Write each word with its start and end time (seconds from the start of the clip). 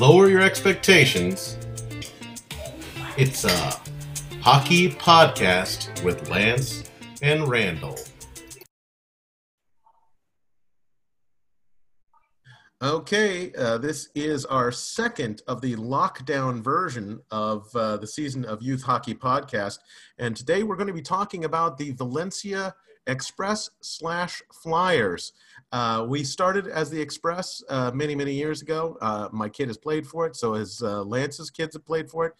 lower 0.00 0.30
your 0.30 0.40
expectations. 0.40 1.58
It's 3.18 3.44
a 3.44 3.80
hockey 4.40 4.88
podcast 4.88 6.02
with 6.02 6.30
Lance 6.30 6.84
and 7.20 7.46
Randall. 7.46 7.98
Okay, 12.80 13.52
uh, 13.58 13.76
this 13.76 14.08
is 14.14 14.46
our 14.46 14.72
second 14.72 15.42
of 15.46 15.60
the 15.60 15.76
lockdown 15.76 16.64
version 16.64 17.20
of 17.30 17.68
uh, 17.76 17.98
the 17.98 18.06
season 18.06 18.46
of 18.46 18.62
Youth 18.62 18.82
Hockey 18.82 19.14
Podcast. 19.14 19.80
And 20.16 20.34
today 20.34 20.62
we're 20.62 20.76
going 20.76 20.86
to 20.86 20.94
be 20.94 21.02
talking 21.02 21.44
about 21.44 21.76
the 21.76 21.90
Valencia 21.90 22.74
Express 23.06 23.70
slash 23.80 24.42
Flyers. 24.52 25.32
Uh, 25.72 26.06
we 26.08 26.24
started 26.24 26.66
as 26.66 26.90
the 26.90 27.00
Express 27.00 27.62
uh, 27.68 27.90
many, 27.92 28.14
many 28.14 28.32
years 28.32 28.62
ago. 28.62 28.96
Uh, 29.00 29.28
my 29.32 29.48
kid 29.48 29.68
has 29.68 29.76
played 29.76 30.06
for 30.06 30.26
it, 30.26 30.36
so 30.36 30.54
his 30.54 30.82
uh, 30.82 31.02
Lance's 31.02 31.50
kids 31.50 31.74
have 31.74 31.84
played 31.84 32.10
for 32.10 32.26
it, 32.26 32.34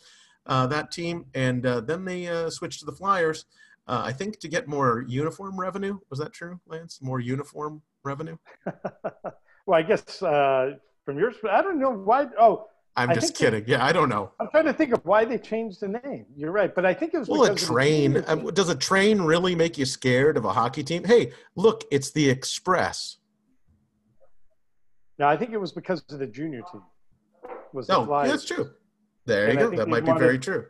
that 0.46 0.90
team. 0.90 1.26
And 1.34 1.62
then 1.62 2.04
they 2.04 2.48
switched 2.50 2.80
to 2.80 2.86
the 2.86 2.92
Flyers, 2.92 3.46
I 3.86 4.12
think, 4.12 4.38
to 4.40 4.48
get 4.48 4.68
more 4.68 5.04
uniform 5.08 5.58
revenue. 5.58 5.98
Was 6.10 6.18
that 6.18 6.32
true, 6.32 6.60
Lance? 6.66 7.00
More 7.02 7.20
uniform 7.20 7.82
revenue? 8.04 8.36
Well, 9.66 9.78
I 9.78 9.82
guess 9.82 10.20
uh, 10.20 10.72
from 11.04 11.18
yours, 11.18 11.36
I 11.48 11.62
don't 11.62 11.78
know 11.78 11.92
why. 11.92 12.26
Oh, 12.38 12.66
I'm 12.96 13.14
just 13.14 13.36
kidding. 13.36 13.64
They, 13.64 13.72
yeah, 13.72 13.84
I 13.84 13.92
don't 13.92 14.08
know. 14.08 14.32
I'm 14.40 14.48
trying 14.50 14.64
to 14.64 14.72
think 14.72 14.92
of 14.92 15.04
why 15.04 15.24
they 15.24 15.38
changed 15.38 15.80
the 15.80 15.88
name. 15.88 16.26
You're 16.36 16.50
right, 16.50 16.74
but 16.74 16.84
I 16.84 16.92
think 16.92 17.14
it 17.14 17.18
was 17.18 17.28
well. 17.28 17.44
A 17.44 17.54
train 17.54 18.24
um, 18.26 18.46
does 18.46 18.68
a 18.68 18.74
train 18.74 19.22
really 19.22 19.54
make 19.54 19.78
you 19.78 19.84
scared 19.84 20.36
of 20.36 20.44
a 20.44 20.52
hockey 20.52 20.82
team? 20.82 21.04
Hey, 21.04 21.32
look, 21.54 21.84
it's 21.90 22.10
the 22.10 22.28
Express. 22.28 23.18
No, 25.18 25.28
I 25.28 25.36
think 25.36 25.52
it 25.52 25.58
was 25.58 25.72
because 25.72 26.02
of 26.10 26.18
the 26.18 26.26
junior 26.26 26.62
team. 26.72 26.82
Was 27.72 27.88
no, 27.88 28.10
yeah, 28.22 28.28
that's 28.28 28.44
true. 28.44 28.70
There 29.26 29.46
and 29.46 29.60
you 29.60 29.70
go. 29.70 29.76
That 29.76 29.88
might 29.88 30.04
be 30.04 30.12
very 30.12 30.38
true. 30.38 30.66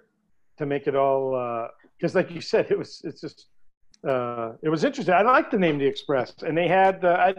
To 0.59 0.67
make 0.67 0.87
it 0.87 0.95
all, 0.95 1.71
because 1.97 2.15
uh, 2.15 2.19
like 2.19 2.31
you 2.31 2.41
said, 2.41 2.67
it 2.71 2.79
was. 2.79 3.01
It's 3.05 3.21
just. 3.21 3.47
Uh, 4.07 4.53
it 4.63 4.69
was 4.69 4.85
interesting. 4.85 5.15
I 5.15 5.23
like 5.23 5.51
the 5.51 5.59
name 5.59 5.79
the 5.79 5.87
Express, 5.87 6.35
and 6.43 6.57
they 6.57 6.69
had. 6.69 7.05
Uh, 7.05 7.17
I, 7.19 7.35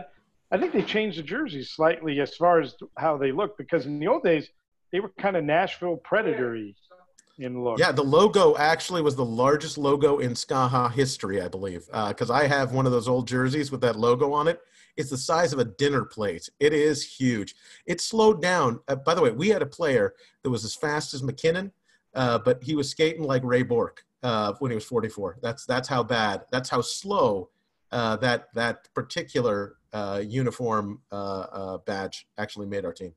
I 0.54 0.58
think 0.58 0.74
they 0.74 0.82
changed 0.82 1.18
the 1.18 1.24
jerseys 1.24 1.72
slightly 1.72 2.20
as 2.20 2.36
far 2.36 2.60
as 2.60 2.76
how 2.98 3.18
they 3.18 3.32
look 3.32 3.58
because 3.58 3.86
in 3.86 4.00
the 4.00 4.08
old 4.08 4.24
days 4.24 4.50
they 4.92 5.00
were 5.00 5.10
kind 5.18 5.36
of 5.36 5.44
Nashville 5.44 5.98
predatory 5.98 6.76
in 7.40 7.64
look. 7.64 7.80
Yeah, 7.80 7.92
the 7.92 8.04
logo 8.04 8.56
actually 8.58 9.02
was 9.02 9.16
the 9.16 9.26
largest 9.26 9.78
logo 9.78 10.20
in 10.20 10.34
SKAHA 10.34 10.92
history, 10.92 11.42
I 11.42 11.48
believe, 11.48 11.86
because 11.88 12.30
uh, 12.30 12.34
I 12.34 12.48
have 12.48 12.74
one 12.74 12.86
of 12.86 12.92
those 12.92 13.08
old 13.08 13.28
jerseys 13.28 13.72
with 13.72 13.82
that 13.82 13.96
logo 13.96 14.34
on 14.34 14.48
it. 14.48 14.62
It's 14.98 15.10
the 15.10 15.18
size 15.18 15.54
of 15.54 15.60
a 15.60 15.66
dinner 15.66 16.04
plate. 16.04 16.50
It 16.60 16.74
is 16.74 17.04
huge. 17.04 17.56
It 17.86 18.02
slowed 18.02 18.42
down. 18.42 18.82
Uh, 18.88 18.96
by 18.96 19.16
the 19.16 19.22
way, 19.22 19.32
we 19.32 19.50
had 19.50 19.62
a 19.62 19.66
player 19.66 20.14
that 20.44 20.50
was 20.50 20.66
as 20.66 20.76
fast 20.76 21.14
as 21.14 21.24
MacKinnon, 21.24 21.72
uh, 22.14 22.40
but 22.40 22.62
he 22.62 22.76
was 22.76 22.90
skating 22.90 23.24
like 23.24 23.44
Ray 23.44 23.64
Bourque 23.64 24.04
uh, 24.22 24.54
when 24.60 24.70
he 24.70 24.76
was 24.76 24.86
44. 24.86 25.38
That's 25.42 25.66
that's 25.66 25.88
how 25.88 26.04
bad. 26.04 26.44
That's 26.52 26.70
how 26.70 26.82
slow 26.82 27.50
uh, 27.92 28.18
that 28.18 28.54
that 28.54 28.94
particular 28.94 29.78
uh, 29.94 30.22
uniform 30.26 31.02
badge 31.86 32.28
actually 32.38 32.68
made 32.68 32.86
our 32.86 32.94
team. 32.94 33.14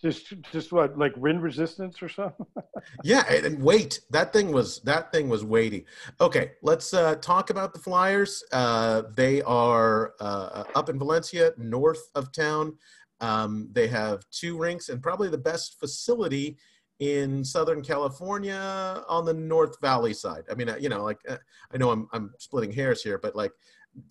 Just, 0.00 0.34
just 0.52 0.72
what, 0.72 0.96
like 0.96 1.16
wind 1.16 1.42
resistance 1.42 2.00
or 2.00 2.08
something? 2.08 2.46
yeah, 3.04 3.28
and 3.32 3.60
weight. 3.60 4.00
That 4.10 4.32
thing 4.32 4.52
was 4.52 4.80
that 4.82 5.10
thing 5.10 5.28
was 5.28 5.44
weighty. 5.44 5.86
Okay, 6.20 6.52
let's 6.62 6.94
uh, 6.94 7.16
talk 7.16 7.50
about 7.50 7.72
the 7.72 7.80
Flyers. 7.80 8.44
Uh, 8.52 9.02
they 9.16 9.42
are 9.42 10.14
uh, 10.20 10.64
up 10.76 10.88
in 10.88 10.98
Valencia, 10.98 11.52
north 11.58 12.10
of 12.14 12.30
town. 12.30 12.76
Um, 13.20 13.68
they 13.72 13.88
have 13.88 14.22
two 14.30 14.56
rinks 14.56 14.88
and 14.88 15.02
probably 15.02 15.28
the 15.28 15.38
best 15.38 15.80
facility 15.80 16.56
in 17.00 17.44
Southern 17.44 17.82
California 17.82 19.02
on 19.08 19.24
the 19.24 19.34
North 19.34 19.80
Valley 19.80 20.14
side. 20.14 20.44
I 20.50 20.54
mean, 20.54 20.70
you 20.80 20.88
know, 20.88 21.02
like 21.02 21.18
I 21.28 21.76
know 21.76 21.90
I'm 21.90 22.08
I'm 22.12 22.32
splitting 22.38 22.72
hairs 22.72 23.02
here, 23.02 23.18
but 23.18 23.36
like 23.36 23.52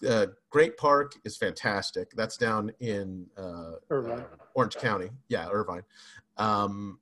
uh, 0.07 0.27
Great 0.49 0.77
Park 0.77 1.13
is 1.25 1.37
fantastic. 1.37 2.11
That's 2.15 2.37
down 2.37 2.71
in 2.79 3.25
uh, 3.37 3.73
uh, 3.91 4.21
Orange 4.53 4.75
County. 4.75 5.09
Yeah, 5.29 5.47
Irvine. 5.51 5.83
Um, 6.37 6.99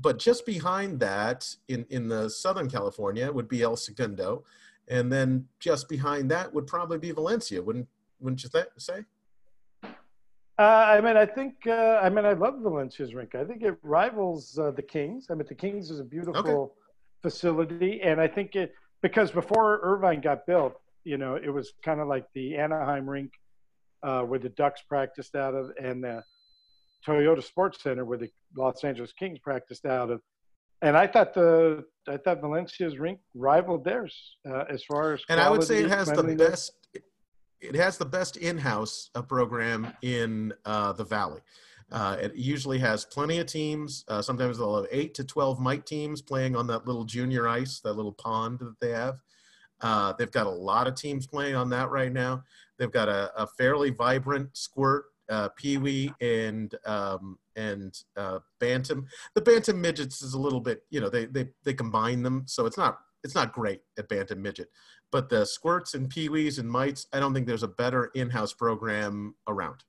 but 0.00 0.18
just 0.18 0.44
behind 0.44 1.00
that, 1.00 1.48
in, 1.68 1.86
in 1.90 2.08
the 2.08 2.28
Southern 2.28 2.68
California, 2.68 3.30
would 3.30 3.48
be 3.48 3.62
El 3.62 3.76
Segundo. 3.76 4.44
And 4.88 5.10
then 5.10 5.46
just 5.60 5.88
behind 5.88 6.30
that 6.30 6.52
would 6.52 6.66
probably 6.66 6.98
be 6.98 7.10
Valencia, 7.12 7.62
wouldn't, 7.62 7.88
wouldn't 8.20 8.42
you 8.42 8.50
th- 8.50 8.66
say? 8.76 9.04
Uh, 10.56 10.62
I 10.62 11.00
mean, 11.00 11.16
I 11.16 11.26
think, 11.26 11.54
uh, 11.66 12.00
I 12.02 12.08
mean, 12.10 12.24
I 12.24 12.32
love 12.32 12.60
Valencia's 12.60 13.14
rink. 13.14 13.34
I 13.34 13.44
think 13.44 13.62
it 13.62 13.76
rivals 13.82 14.58
uh, 14.58 14.70
the 14.70 14.82
Kings. 14.82 15.28
I 15.30 15.34
mean, 15.34 15.46
the 15.48 15.54
Kings 15.54 15.90
is 15.90 16.00
a 16.00 16.04
beautiful 16.04 16.62
okay. 16.62 16.72
facility. 17.22 18.02
And 18.02 18.20
I 18.20 18.28
think 18.28 18.54
it, 18.54 18.74
because 19.00 19.30
before 19.30 19.80
Irvine 19.82 20.20
got 20.20 20.46
built, 20.46 20.80
you 21.04 21.18
know, 21.18 21.36
it 21.36 21.50
was 21.50 21.72
kind 21.84 22.00
of 22.00 22.08
like 22.08 22.26
the 22.34 22.56
Anaheim 22.56 23.08
rink 23.08 23.32
uh, 24.02 24.22
where 24.22 24.38
the 24.38 24.48
Ducks 24.50 24.82
practiced 24.88 25.34
out 25.34 25.54
of, 25.54 25.70
and 25.82 26.02
the 26.02 26.22
Toyota 27.06 27.42
Sports 27.42 27.82
Center 27.82 28.04
where 28.04 28.18
the 28.18 28.30
Los 28.56 28.82
Angeles 28.84 29.12
Kings 29.12 29.38
practiced 29.38 29.84
out 29.86 30.10
of. 30.10 30.20
And 30.82 30.96
I 30.96 31.06
thought 31.06 31.32
the 31.34 31.84
I 32.08 32.16
thought 32.18 32.40
Valencia's 32.40 32.98
rink 32.98 33.20
rivaled 33.34 33.84
theirs 33.84 34.36
uh, 34.48 34.64
as 34.68 34.84
far 34.84 35.14
as. 35.14 35.22
And 35.28 35.40
I 35.40 35.50
would 35.50 35.62
say 35.62 35.82
it 35.82 35.90
has 35.90 36.10
the 36.10 36.22
best. 36.22 36.72
It 37.60 37.76
has 37.76 37.96
the 37.96 38.04
best 38.04 38.36
in-house 38.36 39.08
uh, 39.14 39.22
program 39.22 39.90
in 40.02 40.52
uh, 40.66 40.92
the 40.92 41.04
Valley. 41.04 41.40
Uh, 41.90 42.16
it 42.20 42.34
usually 42.34 42.78
has 42.78 43.06
plenty 43.06 43.38
of 43.38 43.46
teams. 43.46 44.04
Uh, 44.08 44.20
sometimes 44.20 44.58
they'll 44.58 44.76
have 44.76 44.86
eight 44.90 45.14
to 45.14 45.24
twelve 45.24 45.60
mite 45.60 45.86
teams 45.86 46.20
playing 46.20 46.56
on 46.56 46.66
that 46.66 46.86
little 46.86 47.04
junior 47.04 47.48
ice, 47.48 47.80
that 47.80 47.94
little 47.94 48.12
pond 48.12 48.58
that 48.58 48.78
they 48.80 48.90
have. 48.90 49.20
Uh, 49.84 50.14
they've 50.18 50.32
got 50.32 50.46
a 50.46 50.50
lot 50.50 50.88
of 50.88 50.94
teams 50.94 51.26
playing 51.26 51.54
on 51.54 51.68
that 51.68 51.90
right 51.90 52.10
now. 52.10 52.42
They've 52.78 52.90
got 52.90 53.10
a, 53.10 53.30
a 53.36 53.46
fairly 53.46 53.90
vibrant 53.90 54.48
squirt, 54.56 55.04
uh, 55.28 55.50
peewee, 55.50 56.10
and 56.22 56.74
um, 56.86 57.38
and 57.54 57.94
uh, 58.16 58.38
bantam. 58.60 59.06
The 59.34 59.42
bantam 59.42 59.80
midgets 59.82 60.22
is 60.22 60.32
a 60.32 60.40
little 60.40 60.60
bit, 60.60 60.84
you 60.88 61.00
know, 61.00 61.10
they 61.10 61.26
they 61.26 61.48
they 61.64 61.74
combine 61.74 62.22
them, 62.22 62.44
so 62.46 62.64
it's 62.64 62.78
not 62.78 62.98
it's 63.24 63.34
not 63.34 63.52
great 63.52 63.82
at 63.98 64.08
bantam 64.08 64.40
midget. 64.40 64.70
But 65.12 65.28
the 65.28 65.44
squirts 65.44 65.92
and 65.92 66.10
peewees 66.10 66.58
and 66.58 66.68
mites, 66.68 67.06
I 67.12 67.20
don't 67.20 67.34
think 67.34 67.46
there's 67.46 67.62
a 67.62 67.68
better 67.68 68.06
in-house 68.14 68.54
program 68.54 69.34
around. 69.46 69.84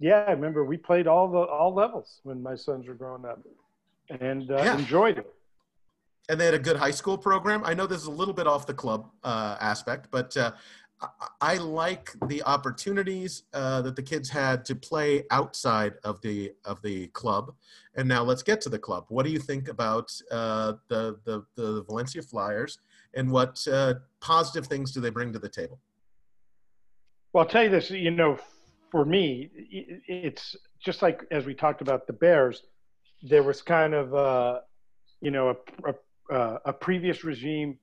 Yeah, 0.00 0.24
I 0.26 0.30
remember 0.30 0.64
we 0.64 0.78
played 0.78 1.06
all 1.06 1.28
the 1.28 1.40
all 1.40 1.74
levels 1.74 2.20
when 2.22 2.42
my 2.42 2.54
sons 2.54 2.88
were 2.88 2.94
growing 2.94 3.26
up, 3.26 3.42
and 4.18 4.50
uh, 4.50 4.56
yeah. 4.56 4.78
enjoyed 4.78 5.18
it 5.18 5.30
and 6.28 6.40
they 6.40 6.46
had 6.46 6.54
a 6.54 6.58
good 6.58 6.76
high 6.76 6.90
school 6.90 7.18
program. 7.18 7.62
I 7.64 7.74
know 7.74 7.86
this 7.86 8.00
is 8.00 8.06
a 8.06 8.12
little 8.12 8.34
bit 8.34 8.46
off 8.46 8.66
the 8.66 8.74
club 8.74 9.10
uh, 9.22 9.56
aspect, 9.60 10.08
but 10.10 10.36
uh, 10.36 10.52
I 11.40 11.56
like 11.56 12.12
the 12.28 12.42
opportunities 12.44 13.44
uh, 13.52 13.82
that 13.82 13.96
the 13.96 14.02
kids 14.02 14.28
had 14.30 14.64
to 14.66 14.74
play 14.74 15.24
outside 15.30 15.94
of 16.04 16.20
the 16.22 16.52
of 16.64 16.80
the 16.82 17.08
club. 17.08 17.52
And 17.96 18.08
now 18.08 18.22
let's 18.22 18.42
get 18.42 18.60
to 18.62 18.68
the 18.68 18.78
club. 18.78 19.06
What 19.08 19.24
do 19.24 19.32
you 19.32 19.38
think 19.38 19.68
about 19.68 20.10
uh, 20.30 20.74
the, 20.88 21.18
the, 21.24 21.44
the 21.56 21.84
Valencia 21.84 22.22
Flyers, 22.22 22.78
and 23.14 23.30
what 23.30 23.66
uh, 23.70 23.94
positive 24.20 24.66
things 24.66 24.92
do 24.92 25.00
they 25.00 25.10
bring 25.10 25.32
to 25.32 25.38
the 25.38 25.48
table? 25.48 25.78
Well, 27.32 27.44
I'll 27.44 27.50
tell 27.50 27.64
you 27.64 27.70
this. 27.70 27.90
You 27.90 28.10
know, 28.10 28.38
for 28.90 29.04
me, 29.04 29.50
it's 30.06 30.56
just 30.80 31.02
like 31.02 31.22
as 31.30 31.44
we 31.44 31.54
talked 31.54 31.82
about 31.82 32.06
the 32.06 32.12
Bears. 32.12 32.62
There 33.26 33.42
was 33.42 33.62
kind 33.62 33.94
of 33.94 34.14
uh, 34.14 34.60
you 35.20 35.30
know 35.30 35.48
a, 35.48 35.90
a 35.90 35.94
uh, 36.32 36.58
a 36.64 36.72
previous 36.72 37.24
regime 37.24 37.78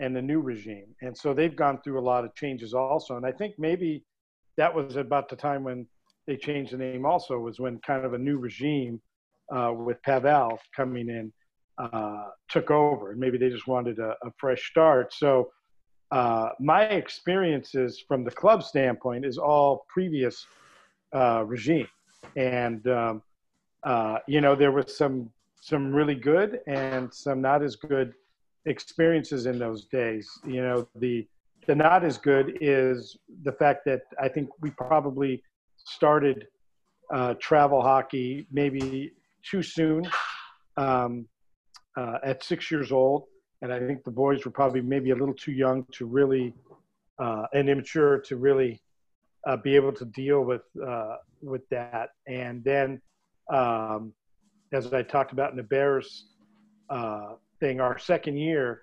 and 0.00 0.16
a 0.16 0.22
new 0.22 0.40
regime. 0.40 0.86
And 1.02 1.16
so 1.16 1.34
they've 1.34 1.54
gone 1.54 1.80
through 1.82 1.98
a 1.98 2.02
lot 2.02 2.24
of 2.24 2.34
changes 2.34 2.74
also. 2.74 3.16
And 3.16 3.26
I 3.26 3.32
think 3.32 3.54
maybe 3.58 4.04
that 4.56 4.74
was 4.74 4.96
about 4.96 5.28
the 5.28 5.36
time 5.36 5.64
when 5.64 5.86
they 6.26 6.36
changed 6.36 6.72
the 6.72 6.78
name 6.78 7.04
also 7.04 7.38
was 7.38 7.58
when 7.58 7.78
kind 7.86 8.04
of 8.04 8.14
a 8.14 8.18
new 8.18 8.38
regime 8.38 9.00
uh, 9.54 9.72
with 9.74 10.02
Pavel 10.02 10.58
coming 10.74 11.08
in 11.08 11.32
uh, 11.78 12.28
took 12.48 12.70
over. 12.70 13.10
And 13.10 13.20
maybe 13.20 13.38
they 13.38 13.50
just 13.50 13.66
wanted 13.66 13.98
a, 13.98 14.14
a 14.22 14.30
fresh 14.38 14.70
start. 14.70 15.12
So 15.12 15.50
uh, 16.10 16.50
my 16.60 16.84
experiences 16.84 18.02
from 18.06 18.24
the 18.24 18.30
club 18.30 18.62
standpoint 18.62 19.24
is 19.24 19.38
all 19.38 19.84
previous 19.88 20.46
uh, 21.14 21.44
regime. 21.46 21.88
And, 22.36 22.86
um, 22.86 23.22
uh, 23.84 24.18
you 24.28 24.40
know, 24.40 24.54
there 24.54 24.72
was 24.72 24.96
some 24.96 25.30
some 25.62 25.94
really 25.94 26.16
good 26.16 26.58
and 26.66 27.14
some 27.14 27.40
not 27.40 27.62
as 27.62 27.76
good 27.76 28.14
experiences 28.66 29.46
in 29.46 29.60
those 29.60 29.84
days. 29.84 30.28
You 30.44 30.60
know, 30.60 30.88
the 30.96 31.26
the 31.68 31.74
not 31.76 32.04
as 32.04 32.18
good 32.18 32.58
is 32.60 33.16
the 33.44 33.52
fact 33.52 33.84
that 33.84 34.02
I 34.20 34.28
think 34.28 34.50
we 34.60 34.70
probably 34.70 35.40
started 35.76 36.48
uh, 37.14 37.34
travel 37.34 37.80
hockey 37.80 38.44
maybe 38.50 39.12
too 39.48 39.62
soon 39.62 40.10
um, 40.76 41.28
uh, 41.96 42.18
at 42.24 42.42
six 42.42 42.68
years 42.72 42.90
old, 42.90 43.26
and 43.60 43.72
I 43.72 43.78
think 43.78 44.02
the 44.02 44.10
boys 44.10 44.44
were 44.44 44.50
probably 44.50 44.80
maybe 44.80 45.10
a 45.10 45.14
little 45.14 45.34
too 45.34 45.52
young 45.52 45.86
to 45.92 46.06
really 46.06 46.52
uh, 47.20 47.46
and 47.54 47.68
immature 47.68 48.18
to 48.18 48.36
really 48.36 48.82
uh, 49.46 49.58
be 49.58 49.76
able 49.76 49.92
to 49.92 50.06
deal 50.06 50.42
with 50.42 50.62
uh, 50.84 51.18
with 51.40 51.62
that. 51.68 52.10
And 52.26 52.64
then 52.64 53.00
um, 53.48 54.12
as 54.72 54.92
I 54.92 55.02
talked 55.02 55.32
about 55.32 55.50
in 55.50 55.56
the 55.56 55.62
Bears 55.62 56.26
uh, 56.90 57.34
thing, 57.60 57.80
our 57.80 57.98
second 57.98 58.36
year, 58.36 58.82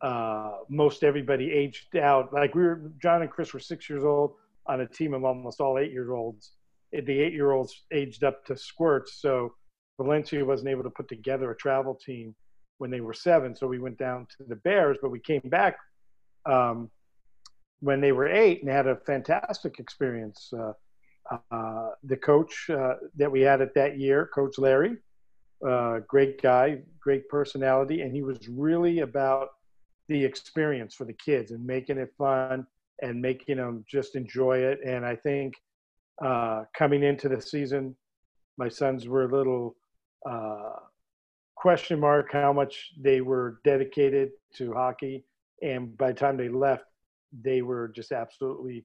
uh, 0.00 0.58
most 0.68 1.02
everybody 1.02 1.52
aged 1.52 1.96
out. 1.96 2.32
Like 2.32 2.54
we 2.54 2.62
were, 2.62 2.92
John 3.00 3.22
and 3.22 3.30
Chris 3.30 3.52
were 3.52 3.60
six 3.60 3.88
years 3.90 4.04
old 4.04 4.34
on 4.66 4.80
a 4.80 4.86
team 4.86 5.14
of 5.14 5.24
almost 5.24 5.60
all 5.60 5.78
eight 5.78 5.92
year 5.92 6.12
olds. 6.12 6.52
The 6.92 7.20
eight 7.20 7.32
year 7.32 7.52
olds 7.52 7.84
aged 7.92 8.24
up 8.24 8.44
to 8.46 8.56
squirts. 8.56 9.20
So 9.20 9.54
Valencia 10.00 10.44
wasn't 10.44 10.70
able 10.70 10.84
to 10.84 10.90
put 10.90 11.08
together 11.08 11.50
a 11.50 11.56
travel 11.56 11.94
team 11.94 12.34
when 12.78 12.90
they 12.90 13.00
were 13.00 13.14
seven. 13.14 13.54
So 13.54 13.66
we 13.66 13.78
went 13.78 13.98
down 13.98 14.26
to 14.38 14.44
the 14.48 14.56
Bears, 14.56 14.98
but 15.00 15.10
we 15.10 15.20
came 15.20 15.42
back 15.46 15.76
um, 16.44 16.90
when 17.80 18.00
they 18.00 18.12
were 18.12 18.28
eight 18.28 18.62
and 18.62 18.70
had 18.70 18.86
a 18.86 18.96
fantastic 19.06 19.78
experience. 19.78 20.52
Uh, 20.56 20.72
uh, 21.50 21.88
the 22.04 22.16
coach 22.16 22.70
uh, 22.70 22.94
that 23.16 23.30
we 23.30 23.40
had 23.40 23.60
at 23.60 23.74
that 23.74 23.98
year, 23.98 24.30
Coach 24.32 24.58
Larry, 24.58 24.96
uh, 25.66 26.00
great 26.06 26.40
guy, 26.42 26.78
great 27.00 27.28
personality, 27.28 28.02
and 28.02 28.12
he 28.12 28.22
was 28.22 28.48
really 28.48 29.00
about 29.00 29.50
the 30.08 30.24
experience 30.24 30.94
for 30.94 31.04
the 31.04 31.12
kids 31.12 31.50
and 31.50 31.64
making 31.64 31.98
it 31.98 32.12
fun 32.16 32.66
and 33.02 33.20
making 33.20 33.56
them 33.56 33.84
just 33.88 34.16
enjoy 34.16 34.58
it. 34.58 34.78
And 34.84 35.04
I 35.04 35.16
think 35.16 35.54
uh, 36.24 36.64
coming 36.76 37.02
into 37.02 37.28
the 37.28 37.40
season, 37.40 37.94
my 38.56 38.68
sons 38.68 39.08
were 39.08 39.24
a 39.24 39.36
little 39.36 39.76
uh, 40.28 40.76
question 41.56 42.00
mark 42.00 42.32
how 42.32 42.52
much 42.52 42.92
they 43.00 43.20
were 43.20 43.60
dedicated 43.64 44.30
to 44.56 44.72
hockey. 44.72 45.24
And 45.62 45.96
by 45.96 46.12
the 46.12 46.18
time 46.18 46.36
they 46.36 46.48
left, 46.48 46.84
they 47.42 47.62
were 47.62 47.88
just 47.88 48.12
absolutely 48.12 48.84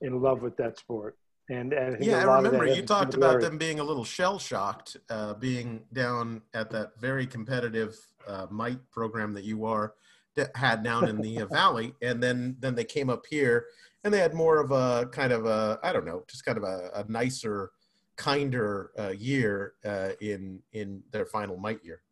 in 0.00 0.20
love 0.20 0.42
with 0.42 0.56
that 0.56 0.78
sport. 0.78 1.16
And, 1.48 1.72
and 1.72 2.04
yeah, 2.04 2.26
I 2.28 2.36
remember 2.36 2.66
you 2.66 2.82
talked 2.82 3.14
about 3.14 3.40
them 3.40 3.56
being 3.56 3.78
a 3.78 3.84
little 3.84 4.04
shell 4.04 4.38
shocked, 4.38 4.96
uh, 5.10 5.34
being 5.34 5.84
down 5.92 6.42
at 6.54 6.70
that 6.70 6.98
very 7.00 7.26
competitive 7.26 7.96
uh, 8.26 8.46
mite 8.50 8.80
program 8.90 9.32
that 9.34 9.44
you 9.44 9.64
are 9.64 9.94
that 10.34 10.54
had 10.56 10.82
down 10.82 11.08
in 11.08 11.20
the 11.20 11.42
uh, 11.42 11.46
valley, 11.50 11.94
and 12.02 12.20
then 12.20 12.56
then 12.58 12.74
they 12.74 12.84
came 12.84 13.08
up 13.08 13.24
here 13.30 13.66
and 14.02 14.12
they 14.12 14.18
had 14.18 14.34
more 14.34 14.58
of 14.58 14.72
a 14.72 15.06
kind 15.12 15.32
of 15.32 15.46
a 15.46 15.78
I 15.84 15.92
don't 15.92 16.04
know, 16.04 16.24
just 16.28 16.44
kind 16.44 16.58
of 16.58 16.64
a, 16.64 16.90
a 16.94 17.04
nicer, 17.08 17.70
kinder 18.16 18.90
uh, 18.98 19.10
year 19.10 19.74
uh, 19.84 20.10
in 20.20 20.60
in 20.72 21.02
their 21.12 21.26
final 21.26 21.56
mite 21.56 21.84
year. 21.84 22.02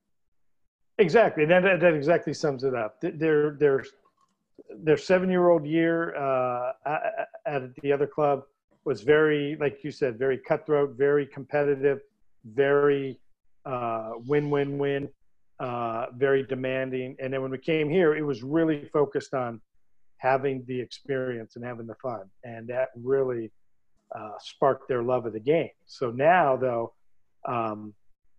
Exactly, 0.99 1.45
that, 1.45 1.65
that 1.65 1.81
that 1.81 1.95
exactly 1.95 2.35
sums 2.35 2.63
it 2.63 2.75
up. 2.75 3.01
Their 3.01 3.53
their 3.53 3.85
their 4.71 4.97
seven 4.97 5.29
year 5.29 5.49
old 5.49 5.67
year 5.67 6.15
uh, 6.15 6.73
at 7.47 7.75
the 7.83 7.93
other 7.93 8.07
club 8.07 8.45
was 8.85 9.03
very, 9.03 9.57
like 9.61 9.83
you 9.83 9.91
said, 9.91 10.19
very 10.19 10.39
cutthroat, 10.39 10.97
very 10.97 11.27
competitive, 11.27 12.01
very 12.45 13.19
uh, 13.65 14.13
win 14.27 14.51
win 14.51 14.79
win, 14.79 15.09
uh, 15.61 16.07
very 16.17 16.43
demanding. 16.43 17.17
And 17.21 17.33
then 17.33 17.43
when 17.43 17.51
we 17.51 17.59
came 17.59 17.89
here, 17.89 18.15
it 18.15 18.23
was 18.23 18.43
really 18.43 18.85
focused 18.93 19.35
on 19.35 19.61
having 20.19 20.65
the 20.67 20.81
experience 20.81 21.57
and 21.57 21.65
having 21.65 21.87
the 21.87 21.97
fun, 21.97 22.25
and 22.45 22.69
that 22.69 22.89
really 22.97 23.51
uh, 24.15 24.33
sparked 24.39 24.89
their 24.89 25.03
love 25.03 25.27
of 25.27 25.33
the 25.33 25.41
game. 25.41 25.71
So 25.87 26.11
now, 26.11 26.57
though. 26.57 26.93
Um, 27.47 27.95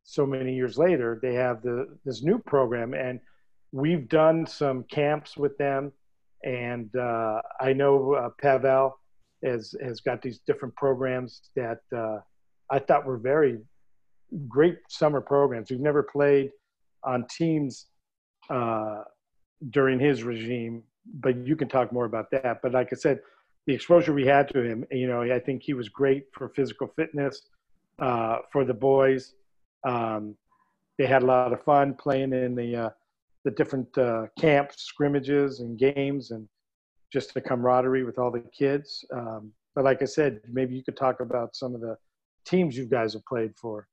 so 0.06 0.25
many 0.25 0.53
years 0.56 0.77
later, 0.77 1.19
they 1.21 1.33
have 1.33 1.63
the 1.63 1.97
this 2.06 2.21
new 2.21 2.38
program, 2.38 2.94
and 2.94 3.19
we've 3.71 4.07
done 4.07 4.45
some 4.45 4.83
camps 4.83 5.36
with 5.36 5.57
them. 5.57 5.92
And 6.44 6.95
uh, 6.95 7.42
I 7.59 7.74
know 7.74 8.13
uh, 8.13 8.30
Pavel 8.39 9.00
has 9.43 9.75
has 9.81 10.01
got 10.01 10.21
these 10.21 10.39
different 10.47 10.75
programs 10.75 11.49
that 11.55 11.79
uh, 11.95 12.17
I 12.69 12.79
thought 12.79 13.05
were 13.05 13.17
very 13.17 13.59
great 14.47 14.77
summer 14.89 15.21
programs. 15.21 15.69
We've 15.69 15.79
never 15.79 16.03
played 16.03 16.51
on 17.03 17.25
teams 17.27 17.87
uh, 18.49 19.03
during 19.69 19.99
his 19.99 20.23
regime, 20.23 20.83
but 21.19 21.37
you 21.37 21.55
can 21.55 21.67
talk 21.67 21.91
more 21.91 22.05
about 22.05 22.31
that. 22.31 22.59
But 22.61 22.71
like 22.73 22.89
I 22.91 22.95
said, 22.95 23.19
the 23.67 23.73
exposure 23.73 24.13
we 24.13 24.25
had 24.25 24.47
to 24.49 24.61
him, 24.61 24.85
you 24.91 25.07
know, 25.07 25.21
I 25.21 25.39
think 25.39 25.63
he 25.63 25.73
was 25.73 25.89
great 25.89 26.25
for 26.33 26.49
physical 26.49 26.87
fitness 26.95 27.41
uh, 27.99 28.39
for 28.51 28.65
the 28.65 28.73
boys. 28.73 29.33
Um, 29.87 30.35
they 30.97 31.05
had 31.05 31.23
a 31.23 31.25
lot 31.25 31.53
of 31.53 31.63
fun 31.63 31.93
playing 31.93 32.33
in 32.33 32.55
the 32.55 32.75
uh, 32.75 32.89
the 33.43 33.51
different 33.51 33.95
uh, 33.97 34.25
camps, 34.39 34.81
scrimmages, 34.81 35.59
and 35.59 35.77
games, 35.77 36.31
and 36.31 36.47
just 37.15 37.33
the 37.33 37.39
camaraderie 37.39 38.03
with 38.03 38.19
all 38.19 38.29
the 38.29 38.44
kids. 38.62 39.06
Um, 39.13 39.53
but 39.73 39.85
like 39.85 40.01
I 40.01 40.06
said, 40.06 40.41
maybe 40.51 40.75
you 40.75 40.83
could 40.83 40.97
talk 40.97 41.21
about 41.21 41.56
some 41.56 41.73
of 41.73 41.79
the 41.79 41.95
teams 42.44 42.75
you 42.75 42.85
guys 42.85 43.13
have 43.13 43.25
played 43.25 43.53
for. 43.56 43.88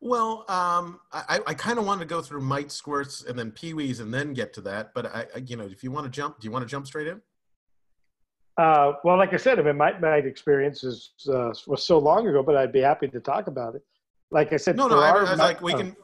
Well, 0.00 0.44
um, 0.48 0.98
I, 1.12 1.38
I 1.46 1.54
kind 1.54 1.78
of 1.78 1.86
wanted 1.86 2.00
to 2.00 2.06
go 2.06 2.20
through 2.20 2.40
mite 2.40 2.72
squirts 2.72 3.22
and 3.22 3.38
then 3.38 3.52
peewees 3.52 4.00
and 4.00 4.12
then 4.12 4.34
get 4.34 4.52
to 4.54 4.60
that. 4.62 4.94
But 4.94 5.06
I, 5.06 5.26
I, 5.32 5.38
you 5.46 5.56
know, 5.56 5.64
if 5.64 5.84
you 5.84 5.92
want 5.92 6.06
to 6.06 6.10
jump, 6.10 6.40
do 6.40 6.44
you 6.44 6.50
want 6.50 6.64
to 6.64 6.68
jump 6.68 6.88
straight 6.88 7.06
in? 7.06 7.22
Uh, 8.58 8.94
well, 9.04 9.16
like 9.16 9.32
I 9.32 9.36
said, 9.36 9.60
I 9.60 9.62
mean, 9.62 9.76
my 9.76 9.96
mite 10.00 10.26
experience 10.26 10.82
is, 10.82 11.12
uh, 11.32 11.52
was 11.68 11.84
so 11.84 11.98
long 11.98 12.26
ago, 12.26 12.42
but 12.42 12.56
I'd 12.56 12.72
be 12.72 12.80
happy 12.80 13.06
to 13.06 13.20
talk 13.20 13.46
about 13.46 13.76
it 13.76 13.82
like 14.30 14.52
I 14.52 14.56
said, 14.56 14.76
no, 14.76 14.88
no, 14.88 14.98
I, 14.98 15.10
I 15.10 15.30
was 15.30 15.38
like 15.38 15.60
we 15.60 15.72
can 15.74 15.96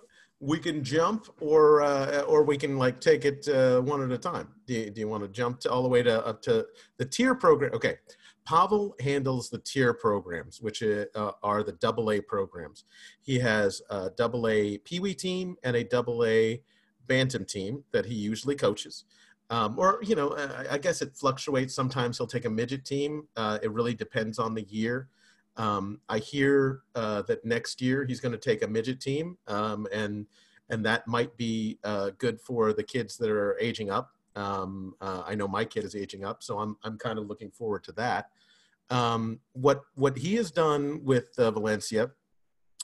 we 0.43 0.59
can 0.59 0.83
jump 0.83 1.29
or 1.41 1.83
uh, 1.83 2.23
or 2.23 2.43
we 2.43 2.57
can 2.57 2.77
like 2.77 3.01
take 3.01 3.25
it 3.25 3.47
uh, 3.49 3.81
one 3.81 4.03
at 4.03 4.11
a 4.11 4.19
time. 4.19 4.49
Do 4.67 4.75
you, 4.75 4.91
do 4.91 5.01
you 5.01 5.09
want 5.09 5.23
to 5.23 5.29
jump 5.29 5.61
to 5.61 5.71
all 5.71 5.85
the 5.85 5.89
way 5.89 6.03
to 6.03 6.27
up 6.27 6.43
to 6.43 6.67
the 6.99 7.05
tier 7.05 7.37
program? 7.37 7.73
Okay, 7.75 7.97
Pavel 8.45 8.97
handles 8.99 9.51
the 9.51 9.59
tier 9.59 9.95
programs, 9.95 10.61
which 10.61 10.83
uh, 10.83 11.05
are 11.45 11.63
the 11.63 11.73
double 11.73 12.11
A 12.11 12.21
programs. 12.21 12.85
He 13.23 13.39
has 13.39 13.83
a 13.89 14.11
double 14.11 14.49
A 14.49 14.79
Pee 14.79 15.15
team 15.15 15.57
and 15.63 15.77
a 15.77 15.85
double 15.85 16.25
A 16.25 16.61
Bantam 17.07 17.45
team 17.45 17.85
that 17.93 18.05
he 18.05 18.15
usually 18.15 18.57
coaches. 18.57 19.05
Um, 19.49 19.79
or 19.79 20.01
you 20.03 20.17
know, 20.17 20.31
I, 20.37 20.75
I 20.75 20.79
guess 20.79 21.03
it 21.03 21.15
fluctuates. 21.15 21.73
Sometimes 21.73 22.19
he'll 22.19 22.27
take 22.27 22.47
a 22.47 22.51
midget 22.51 22.85
team. 22.85 23.29
Uh, 23.37 23.61
it 23.63 23.71
really 23.71 23.95
depends 23.95 24.41
on 24.41 24.55
the 24.55 24.63
year. 24.63 25.09
Um, 25.57 26.01
I 26.09 26.19
hear 26.19 26.83
uh, 26.95 27.23
that 27.23 27.45
next 27.45 27.81
year 27.81 28.05
he's 28.05 28.21
going 28.21 28.33
to 28.33 28.39
take 28.39 28.63
a 28.63 28.69
midget 28.69 29.01
team, 29.01 29.37
um, 29.47 29.87
and 29.93 30.27
and 30.71 30.85
that 30.87 31.07
might 31.07 31.37
be 31.37 31.79
uh, 31.85 32.11
good 32.19 32.41
for 32.41 32.73
the 32.73 32.83
kids 32.83 33.19
that 33.19 33.29
are 33.29 33.59
aging 33.61 33.91
up. 33.91 34.13
Um, 34.35 34.95
uh, 35.01 35.23
I 35.27 35.35
know 35.35 35.47
my 35.47 35.65
kid 35.65 35.85
is 35.85 35.95
aging 35.95 36.25
up, 36.25 36.43
so 36.43 36.59
I'm 36.59 36.77
I'm 36.83 36.97
kind 36.99 37.19
of 37.19 37.27
looking 37.27 37.51
forward 37.51 37.85
to 37.85 37.93
that. 37.93 38.31
Um, 38.91 39.41
what 39.53 39.83
what 39.95 40.17
he 40.17 40.35
has 40.37 40.51
done 40.51 41.05
with 41.05 41.39
uh, 41.39 41.51
Valencia, 41.51 42.11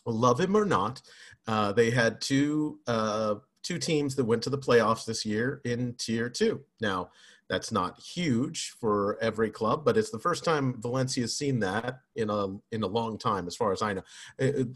love 0.05 0.41
him 0.41 0.57
or 0.57 0.65
not, 0.65 1.03
uh, 1.47 1.73
they 1.73 1.91
had 1.91 2.21
two 2.21 2.81
uh, 2.87 3.37
two 3.63 3.79
teams 3.79 4.15
that 4.17 4.25
went 4.25 4.43
to 4.43 4.51
the 4.51 4.59
playoffs 4.59 5.05
this 5.05 5.25
year 5.25 5.61
in 5.65 5.95
Tier 5.99 6.29
Two. 6.29 6.63
Now 6.81 7.11
that's 7.49 7.73
not 7.73 7.99
huge 7.99 8.75
for 8.79 9.17
every 9.21 9.51
club, 9.51 9.85
but 9.85 9.97
it's 9.97 10.11
the 10.11 10.19
first 10.19 10.45
time 10.45 10.81
Valencia 10.81 11.23
has 11.23 11.37
seen 11.37 11.61
that 11.61 12.01
in 12.15 12.29
a 12.29 12.49
in 12.73 12.83
a 12.83 12.87
long 12.87 13.19
time, 13.19 13.47
as 13.47 13.57
far 13.57 13.73
as 13.73 13.81
I 13.81 13.95
know. 13.95 14.03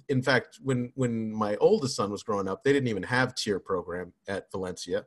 In 0.09 0.23
fact, 0.23 0.59
when 0.63 0.91
when 0.95 1.31
my 1.31 1.57
oldest 1.57 1.97
son 1.97 2.11
was 2.11 2.23
growing 2.23 2.49
up, 2.49 2.65
they 2.65 2.73
didn't 2.73 2.89
even 2.89 3.03
have 3.03 3.35
tier 3.35 3.61
program 3.61 4.13
at 4.27 4.51
Valencia, 4.51 5.05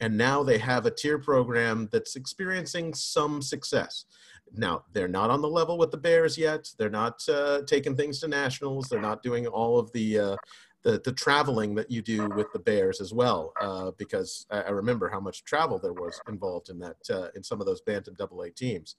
and 0.00 0.16
now 0.16 0.42
they 0.42 0.58
have 0.58 0.86
a 0.86 0.90
tier 0.90 1.18
program 1.18 1.88
that's 1.90 2.14
experiencing 2.14 2.94
some 2.94 3.42
success. 3.42 4.04
Now 4.52 4.84
they're 4.92 5.08
not 5.08 5.30
on 5.30 5.42
the 5.42 5.48
level 5.48 5.76
with 5.76 5.90
the 5.90 5.96
Bears 5.96 6.38
yet. 6.38 6.70
They're 6.78 6.88
not 6.88 7.20
uh, 7.28 7.62
taking 7.66 7.96
things 7.96 8.20
to 8.20 8.28
nationals. 8.28 8.88
They're 8.88 9.00
not 9.00 9.22
doing 9.22 9.46
all 9.46 9.78
of 9.78 9.92
the 9.92 10.18
uh, 10.18 10.36
the, 10.82 11.00
the 11.04 11.12
traveling 11.12 11.74
that 11.74 11.90
you 11.90 12.02
do 12.02 12.28
with 12.28 12.52
the 12.52 12.58
Bears 12.58 13.00
as 13.00 13.12
well, 13.12 13.52
uh, 13.60 13.90
because 13.98 14.46
I, 14.50 14.62
I, 14.62 14.70
remember 14.70 15.08
how 15.08 15.20
much 15.20 15.44
travel 15.44 15.78
there 15.78 15.92
was 15.92 16.20
involved 16.28 16.70
in 16.70 16.78
that 16.78 16.96
uh, 17.10 17.28
in 17.34 17.42
some 17.42 17.60
of 17.60 17.66
those 17.66 17.80
Bantam 17.80 18.14
Double 18.14 18.42
A 18.42 18.50
teams. 18.50 18.96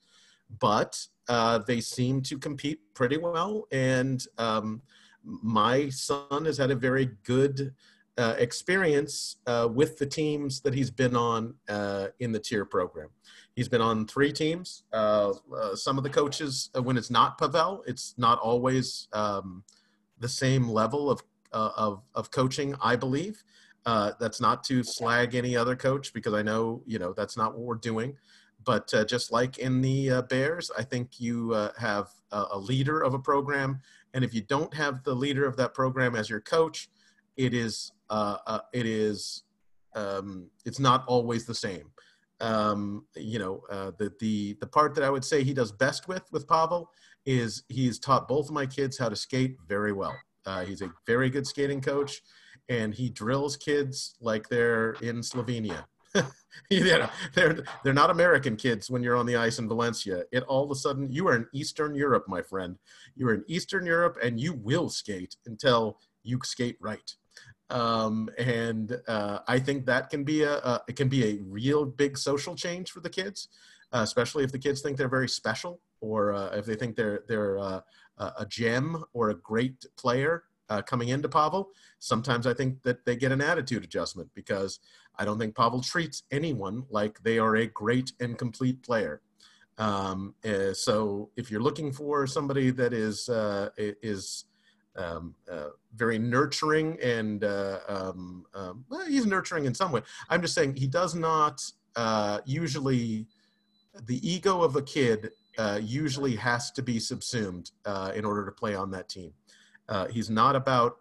But 0.59 0.99
uh, 1.27 1.59
they 1.59 1.79
seem 1.79 2.21
to 2.23 2.37
compete 2.37 2.79
pretty 2.95 3.17
well, 3.17 3.67
and 3.71 4.23
um, 4.37 4.81
my 5.23 5.89
son 5.89 6.45
has 6.45 6.57
had 6.57 6.71
a 6.71 6.75
very 6.75 7.11
good 7.23 7.73
uh, 8.17 8.35
experience 8.37 9.37
uh, 9.47 9.69
with 9.71 9.97
the 9.97 10.05
teams 10.05 10.59
that 10.61 10.73
he's 10.73 10.91
been 10.91 11.15
on 11.15 11.53
uh, 11.69 12.07
in 12.19 12.33
the 12.33 12.39
tier 12.39 12.65
program. 12.65 13.09
He's 13.55 13.69
been 13.69 13.81
on 13.81 14.07
three 14.07 14.33
teams. 14.33 14.83
some 15.75 15.97
of 15.97 16.03
the 16.03 16.09
coaches, 16.09 16.69
when 16.83 16.97
it's 16.97 17.09
not 17.09 17.37
Pavel, 17.37 17.83
it's 17.87 18.15
not 18.17 18.39
always 18.39 19.07
um, 19.13 19.63
the 20.19 20.27
same 20.27 20.67
level 20.67 21.09
of 21.09 21.21
uh, 21.51 21.71
of 21.75 22.03
of 22.15 22.31
coaching. 22.31 22.75
I 22.81 22.95
believe 22.95 23.43
uh, 23.85 24.11
that's 24.19 24.41
not 24.41 24.63
to 24.65 24.83
slag 24.83 25.35
any 25.35 25.55
other 25.55 25.75
coach 25.75 26.13
because 26.13 26.33
I 26.33 26.41
know 26.41 26.81
you 26.85 26.99
know 26.99 27.13
that's 27.13 27.37
not 27.37 27.53
what 27.53 27.61
we're 27.61 27.75
doing. 27.75 28.15
But 28.65 28.93
uh, 28.93 29.05
just 29.05 29.31
like 29.31 29.57
in 29.57 29.81
the 29.81 30.11
uh, 30.11 30.21
Bears, 30.23 30.69
I 30.77 30.83
think 30.83 31.19
you 31.19 31.53
uh, 31.53 31.71
have 31.77 32.09
a, 32.31 32.45
a, 32.51 32.59
leader 32.59 33.01
of 33.01 33.13
a 33.13 33.19
program, 33.19 33.79
and 34.13 34.23
if 34.23 34.33
you 34.33 34.41
don't 34.41 34.73
have 34.73 35.01
the 35.03 35.15
leader 35.15 35.47
of 35.47 35.55
that 35.57 35.73
program 35.73 36.13
as 36.15 36.29
your 36.29 36.41
coach, 36.41 36.89
it 37.37 37.53
is 37.53 37.93
uh, 38.09 38.59
it 38.73 38.85
is 38.85 39.43
um, 39.95 40.49
it's 40.65 40.79
not 40.79 41.05
always 41.07 41.45
the 41.45 41.55
same. 41.55 41.89
Um, 42.41 43.05
you 43.15 43.39
know, 43.39 43.63
the 43.97 44.13
the 44.19 44.57
the 44.59 44.67
part 44.67 44.93
that 44.95 45.03
I 45.03 45.09
would 45.09 45.25
say 45.25 45.43
he 45.43 45.53
does 45.53 45.71
best 45.71 46.07
with 46.07 46.23
with 46.31 46.47
Pavel 46.47 46.91
is 47.25 47.63
he's 47.69 47.97
taught 47.97 48.27
both 48.27 48.47
of 48.47 48.53
my 48.53 48.65
kids 48.65 48.97
how 48.97 49.09
to 49.09 49.15
skate 49.15 49.57
very 49.67 49.93
well 49.93 50.15
Uh, 50.49 50.65
he's 50.65 50.81
a 50.81 50.91
very 51.05 51.29
good 51.29 51.45
skating 51.45 51.79
coach, 51.79 52.21
and 52.69 52.91
he 52.91 53.07
drills 53.07 53.55
kids 53.55 54.15
like 54.19 54.49
they're 54.49 54.93
in 54.93 55.17
Slovenia. 55.17 55.85
you 56.71 56.83
know, 56.85 57.07
they're 57.35 57.63
they're 57.83 57.93
not 57.93 58.09
American 58.09 58.55
kids 58.55 58.89
when 58.89 59.03
you're 59.03 59.15
on 59.15 59.27
the 59.27 59.35
ice 59.35 59.59
in 59.59 59.67
Valencia. 59.67 60.23
It 60.31 60.41
all 60.43 60.63
of 60.63 60.71
a 60.71 60.75
sudden 60.75 61.11
you 61.11 61.27
are 61.27 61.35
in 61.35 61.45
Eastern 61.53 61.93
Europe, 61.93 62.25
my 62.27 62.41
friend. 62.41 62.79
You're 63.15 63.35
in 63.35 63.43
Eastern 63.47 63.85
Europe, 63.85 64.17
and 64.23 64.39
you 64.39 64.53
will 64.53 64.89
skate 64.89 65.35
until 65.45 65.99
you 66.23 66.39
skate 66.43 66.77
right. 66.81 67.15
Um, 67.69 68.29
and 68.39 68.99
uh, 69.07 69.39
I 69.47 69.59
think 69.59 69.85
that 69.85 70.09
can 70.09 70.23
be 70.23 70.41
a, 70.41 70.55
a, 70.57 70.81
it 70.87 70.95
can 70.95 71.09
be 71.09 71.23
a 71.25 71.39
real 71.43 71.85
big 71.85 72.17
social 72.17 72.55
change 72.55 72.89
for 72.89 73.01
the 73.01 73.09
kids, 73.11 73.49
uh, 73.93 74.01
especially 74.01 74.43
if 74.43 74.51
the 74.51 74.57
kids 74.57 74.81
think 74.81 74.97
they're 74.97 75.07
very 75.07 75.29
special 75.29 75.79
or 76.01 76.33
uh, 76.33 76.49
if 76.55 76.65
they 76.65 76.75
think 76.75 76.95
they're 76.95 77.23
they're 77.27 77.59
uh, 77.59 77.81
a 78.19 78.45
gem 78.47 79.03
or 79.13 79.29
a 79.29 79.35
great 79.35 79.85
player 79.97 80.43
uh, 80.69 80.81
coming 80.81 81.09
into 81.09 81.29
Pavel. 81.29 81.69
Sometimes 81.99 82.45
I 82.45 82.53
think 82.53 82.81
that 82.83 83.05
they 83.05 83.15
get 83.15 83.31
an 83.31 83.41
attitude 83.41 83.83
adjustment 83.83 84.29
because 84.35 84.79
I 85.17 85.25
don't 85.25 85.39
think 85.39 85.55
Pavel 85.55 85.81
treats 85.81 86.23
anyone 86.31 86.83
like 86.89 87.21
they 87.23 87.39
are 87.39 87.55
a 87.57 87.67
great 87.67 88.11
and 88.19 88.37
complete 88.37 88.83
player. 88.83 89.21
Um, 89.77 90.35
uh, 90.45 90.73
so 90.73 91.29
if 91.37 91.49
you're 91.49 91.61
looking 91.61 91.91
for 91.91 92.27
somebody 92.27 92.69
that 92.71 92.93
is 92.93 93.29
uh, 93.29 93.69
is 93.77 94.45
um, 94.97 95.35
uh, 95.49 95.69
very 95.95 96.19
nurturing 96.19 96.97
and 97.01 97.43
uh, 97.43 97.79
um, 97.87 98.45
um, 98.53 98.85
well, 98.89 99.05
he's 99.07 99.25
nurturing 99.25 99.65
in 99.65 99.73
some 99.73 99.91
way. 99.91 100.01
I'm 100.29 100.41
just 100.41 100.53
saying 100.53 100.75
he 100.75 100.87
does 100.87 101.15
not 101.15 101.61
uh, 101.95 102.39
usually 102.45 103.27
the 104.05 104.29
ego 104.29 104.61
of 104.61 104.75
a 104.75 104.81
kid 104.81 105.31
uh, 105.59 105.79
usually 105.83 106.35
has 106.37 106.71
to 106.71 106.81
be 106.81 106.99
subsumed 106.99 107.71
uh, 107.85 108.11
in 108.15 108.23
order 108.23 108.45
to 108.45 108.51
play 108.51 108.73
on 108.73 108.89
that 108.91 109.09
team. 109.09 109.33
Uh, 109.89 110.07
he's 110.07 110.29
not 110.29 110.55
about 110.55 110.97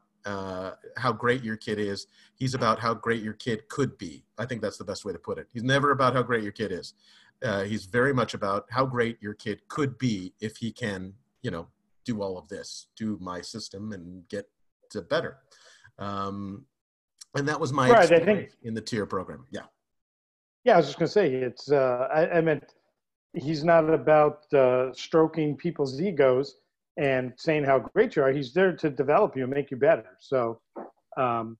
how 0.99 1.11
great 1.11 1.43
your 1.43 1.57
kid 1.57 1.79
is. 1.79 2.07
He's 2.35 2.53
about 2.53 2.79
how 2.79 2.93
great 2.93 3.23
your 3.23 3.33
kid 3.33 3.67
could 3.69 3.97
be. 3.97 4.25
I 4.37 4.45
think 4.45 4.61
that's 4.61 4.77
the 4.77 4.85
best 4.85 5.07
way 5.07 5.12
to 5.15 5.19
put 5.19 5.38
it. 5.38 5.47
He's 5.55 5.62
never 5.62 5.93
about 5.93 6.12
how 6.12 6.23
great 6.23 6.43
your 6.43 6.53
kid 6.53 6.71
is. 6.71 6.93
he's 7.65 7.87
very 7.87 8.12
much 8.12 8.35
about 8.35 8.67
how 8.69 8.85
great 8.85 9.17
your 9.23 9.33
kid 9.33 9.67
could 9.69 9.97
be 9.97 10.35
if 10.41 10.59
he 10.59 10.71
can, 10.71 11.15
you 11.41 11.50
know, 11.50 11.69
do 12.05 12.21
all 12.21 12.37
of 12.37 12.47
this, 12.49 12.88
do 12.95 13.17
my 13.23 13.41
system 13.41 13.93
and 13.93 14.29
get 14.29 14.50
to 14.91 15.00
better. 15.00 15.38
Um, 15.99 16.67
and 17.35 17.49
that 17.49 17.61
was 17.61 17.73
my 17.73 17.91
right, 17.91 18.12
I 18.12 18.25
think, 18.25 18.50
in 18.62 18.75
the 18.75 18.81
tier 18.81 19.07
program. 19.07 19.47
Yeah. 19.50 19.62
Yeah, 20.65 20.75
I 20.75 20.77
was 20.79 20.87
just 20.87 20.99
going 20.99 21.07
to 21.07 21.12
say 21.12 21.33
it's. 21.33 21.71
Uh, 21.71 22.09
I, 22.12 22.38
I, 22.38 22.41
meant 22.41 22.65
he's 23.35 23.64
not 23.64 23.88
about 23.88 24.52
uh, 24.52 24.92
stroking 24.92 25.56
people's 25.56 26.00
egos 26.00 26.56
and 26.97 27.32
saying 27.37 27.64
how 27.64 27.78
great 27.78 28.16
you 28.16 28.23
are. 28.23 28.32
He's 28.32 28.52
there 28.52 28.75
to 28.76 28.90
develop 28.90 29.37
you 29.37 29.44
and 29.44 29.52
make 29.52 29.70
you 29.70 29.76
better. 29.76 30.16
So, 30.20 30.61
um, 31.16 31.56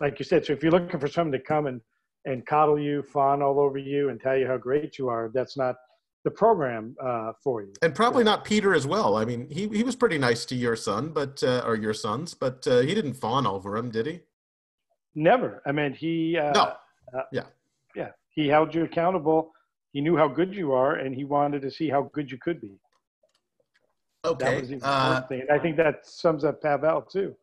like 0.00 0.18
you 0.18 0.24
said, 0.24 0.44
so 0.44 0.52
if 0.52 0.62
you're 0.62 0.72
looking 0.72 1.00
for 1.00 1.08
someone 1.08 1.32
to 1.32 1.40
come 1.40 1.66
and 1.66 1.80
and 2.26 2.44
coddle 2.44 2.78
you, 2.78 3.02
fawn 3.02 3.40
all 3.40 3.60
over 3.60 3.78
you, 3.78 4.08
and 4.08 4.20
tell 4.20 4.36
you 4.36 4.48
how 4.48 4.56
great 4.56 4.98
you 4.98 5.08
are, 5.08 5.30
that's 5.32 5.56
not 5.56 5.76
the 6.24 6.30
program 6.30 6.96
uh, 7.00 7.32
for 7.42 7.62
you. 7.62 7.72
And 7.82 7.94
probably 7.94 8.24
not 8.24 8.44
Peter 8.44 8.74
as 8.74 8.84
well. 8.84 9.16
I 9.16 9.24
mean, 9.24 9.48
he, 9.48 9.68
he 9.68 9.84
was 9.84 9.94
pretty 9.94 10.18
nice 10.18 10.44
to 10.46 10.56
your 10.56 10.74
son, 10.74 11.10
but 11.10 11.40
uh, 11.44 11.62
or 11.64 11.76
your 11.76 11.94
sons, 11.94 12.34
but 12.34 12.66
uh, 12.66 12.80
he 12.80 12.96
didn't 12.96 13.14
fawn 13.14 13.46
over 13.46 13.76
him, 13.76 13.92
did 13.92 14.06
he? 14.06 14.20
Never. 15.14 15.62
I 15.66 15.72
mean, 15.72 15.94
he. 15.94 16.36
Uh, 16.36 16.50
no. 16.52 16.72
Uh, 17.16 17.22
yeah. 17.32 17.44
Yeah. 17.94 18.08
He 18.30 18.48
held 18.48 18.74
you 18.74 18.82
accountable. 18.82 19.52
He 19.96 20.02
knew 20.02 20.14
how 20.14 20.28
good 20.28 20.54
you 20.54 20.74
are, 20.74 20.96
and 20.96 21.14
he 21.14 21.24
wanted 21.24 21.62
to 21.62 21.70
see 21.70 21.88
how 21.88 22.10
good 22.12 22.30
you 22.30 22.36
could 22.36 22.60
be. 22.60 22.78
Okay. 24.26 24.44
That 24.44 24.60
was 24.60 24.68
the 24.68 24.74
important 24.74 25.24
uh, 25.24 25.26
thing. 25.26 25.40
And 25.40 25.50
I 25.50 25.58
think 25.58 25.78
that 25.78 26.04
sums 26.04 26.44
up 26.44 26.60
Pavel 26.60 27.00
too. 27.00 27.34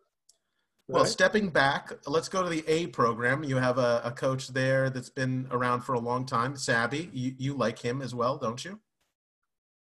Well, 0.88 1.04
stepping 1.06 1.50
back, 1.50 1.94
let's 2.06 2.30
go 2.30 2.44
to 2.44 2.50
the 2.50 2.64
A 2.68 2.86
program. 2.86 3.44
You 3.44 3.56
have 3.56 3.80
a, 3.80 4.04
a, 4.04 4.12
coach 4.12 4.50
there 4.50 4.92
that's 4.92 5.10
been 5.10 5.48
around 5.50 5.82
for 5.82 5.94
a 5.94 6.00
long 6.00 6.28
time, 6.28 6.56
Sabby. 6.56 7.10
You, 7.12 7.34
you 7.40 7.54
like 7.56 7.80
him 7.80 8.04
as 8.04 8.14
well, 8.14 8.38
don't 8.38 8.64
you? 8.64 8.80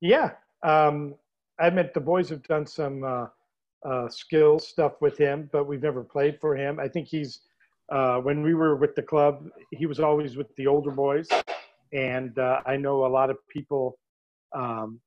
Yeah. 0.02 0.32
Um, 0.62 1.16
I 1.62 1.68
admit 1.68 1.94
the 1.94 2.02
boys 2.02 2.28
have 2.28 2.44
done 2.44 2.68
some 2.68 3.06
uh, 3.06 3.28
uh, 3.86 4.10
skill 4.10 4.60
stuff 4.60 5.00
with 5.00 5.18
him, 5.18 5.50
but 5.54 5.66
we've 5.66 5.82
never 5.82 6.04
played 6.04 6.42
for 6.42 6.58
him. 6.58 6.78
I 6.78 6.90
think 6.90 7.08
he's, 7.08 7.40
uh, 7.90 8.18
when 8.18 8.44
we 8.44 8.54
were 8.54 8.76
with 8.76 8.96
the 8.96 9.04
club, 9.04 9.48
he 9.72 9.86
was 9.86 10.02
always 10.02 10.36
with 10.36 10.54
the 10.58 10.68
older 10.68 10.92
boys. 10.92 11.30
And 11.94 12.38
uh, 12.38 12.62
I 12.66 12.78
know 12.78 13.06
a 13.06 13.08
lot 13.08 13.30
of 13.30 13.38
people 13.50 13.98
um, 14.56 15.00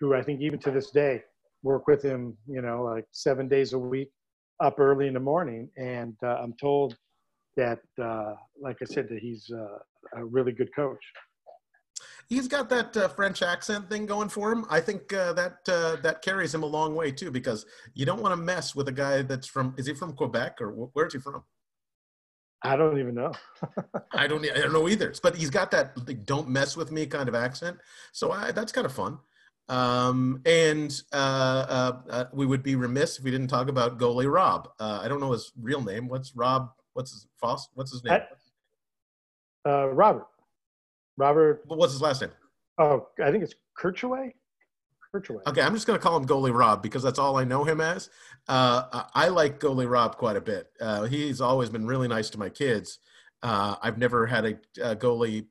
who 0.00 0.14
I 0.14 0.22
think 0.22 0.40
even 0.40 0.58
to 0.60 0.70
this 0.70 0.90
day 0.90 1.22
work 1.62 1.86
with 1.86 2.02
him, 2.02 2.36
you 2.46 2.62
know, 2.62 2.82
like 2.82 3.06
seven 3.12 3.48
days 3.48 3.72
a 3.72 3.78
week 3.78 4.10
up 4.60 4.78
early 4.78 5.06
in 5.08 5.14
the 5.14 5.20
morning, 5.20 5.68
and 5.76 6.16
uh, 6.22 6.38
I'm 6.42 6.54
told 6.60 6.96
that, 7.56 7.80
uh, 8.02 8.34
like 8.60 8.76
I 8.80 8.84
said, 8.84 9.08
that 9.10 9.18
he's 9.18 9.50
uh, 9.52 9.78
a 10.16 10.24
really 10.24 10.52
good 10.52 10.74
coach. 10.74 11.04
He's 12.28 12.48
got 12.48 12.68
that 12.70 12.96
uh, 12.96 13.08
French 13.08 13.42
accent 13.42 13.90
thing 13.90 14.06
going 14.06 14.28
for 14.28 14.52
him. 14.52 14.64
I 14.70 14.80
think 14.80 15.12
uh, 15.12 15.34
that 15.34 15.58
uh, 15.68 15.96
that 16.02 16.22
carries 16.22 16.54
him 16.54 16.62
a 16.62 16.66
long 16.66 16.94
way 16.94 17.10
too, 17.12 17.30
because 17.30 17.66
you 17.94 18.06
don't 18.06 18.22
want 18.22 18.32
to 18.32 18.42
mess 18.42 18.74
with 18.74 18.88
a 18.88 18.92
guy 18.92 19.22
that's 19.22 19.46
from. 19.46 19.74
Is 19.76 19.86
he 19.86 19.94
from 19.94 20.14
Quebec 20.14 20.60
or 20.60 20.70
where's 20.94 21.12
he 21.12 21.18
from? 21.18 21.42
I 22.64 22.76
don't 22.76 22.98
even 22.98 23.14
know. 23.14 23.32
I 24.12 24.26
don't. 24.26 24.44
I 24.44 24.60
don't 24.60 24.72
know 24.72 24.88
either. 24.88 25.12
But 25.22 25.36
he's 25.36 25.50
got 25.50 25.70
that 25.72 25.92
like, 26.06 26.24
"don't 26.24 26.48
mess 26.48 26.76
with 26.76 26.92
me" 26.92 27.06
kind 27.06 27.28
of 27.28 27.34
accent. 27.34 27.78
So 28.12 28.30
I, 28.30 28.52
that's 28.52 28.72
kind 28.72 28.84
of 28.84 28.92
fun. 28.92 29.18
Um, 29.68 30.42
and 30.44 30.92
uh, 31.12 31.16
uh, 31.16 31.92
uh, 32.10 32.24
we 32.32 32.46
would 32.46 32.62
be 32.62 32.76
remiss 32.76 33.18
if 33.18 33.24
we 33.24 33.30
didn't 33.30 33.48
talk 33.48 33.68
about 33.68 33.98
goalie 33.98 34.30
Rob. 34.32 34.68
Uh, 34.78 35.00
I 35.02 35.08
don't 35.08 35.20
know 35.20 35.32
his 35.32 35.52
real 35.60 35.82
name. 35.82 36.08
What's 36.08 36.34
Rob? 36.36 36.70
What's 36.92 37.12
his 37.12 37.26
Foss? 37.40 37.68
What's 37.74 37.92
his 37.92 38.04
name? 38.04 38.20
Uh, 39.66 39.88
Robert. 39.88 40.26
Robert. 41.16 41.62
What's 41.66 41.92
his 41.92 42.02
last 42.02 42.20
name? 42.20 42.30
Oh, 42.78 43.08
I 43.22 43.30
think 43.30 43.44
it's 43.44 43.54
Kirchway. 43.78 44.34
Okay, 45.46 45.60
I'm 45.60 45.74
just 45.74 45.86
going 45.86 45.98
to 45.98 46.02
call 46.02 46.16
him 46.16 46.26
goalie 46.26 46.54
Rob 46.54 46.82
because 46.82 47.02
that's 47.02 47.18
all 47.18 47.36
I 47.36 47.44
know 47.44 47.64
him 47.64 47.80
as. 47.80 48.08
Uh, 48.48 49.04
I 49.14 49.28
like 49.28 49.60
goalie 49.60 49.90
Rob 49.90 50.16
quite 50.16 50.36
a 50.36 50.40
bit. 50.40 50.68
he's 51.08 51.40
always 51.40 51.68
been 51.68 51.86
really 51.86 52.08
nice 52.08 52.30
to 52.30 52.38
my 52.38 52.48
kids. 52.48 52.98
I've 53.42 53.98
never 53.98 54.26
had 54.26 54.44
a, 54.46 54.54
a 54.82 54.96
goalie 54.96 55.46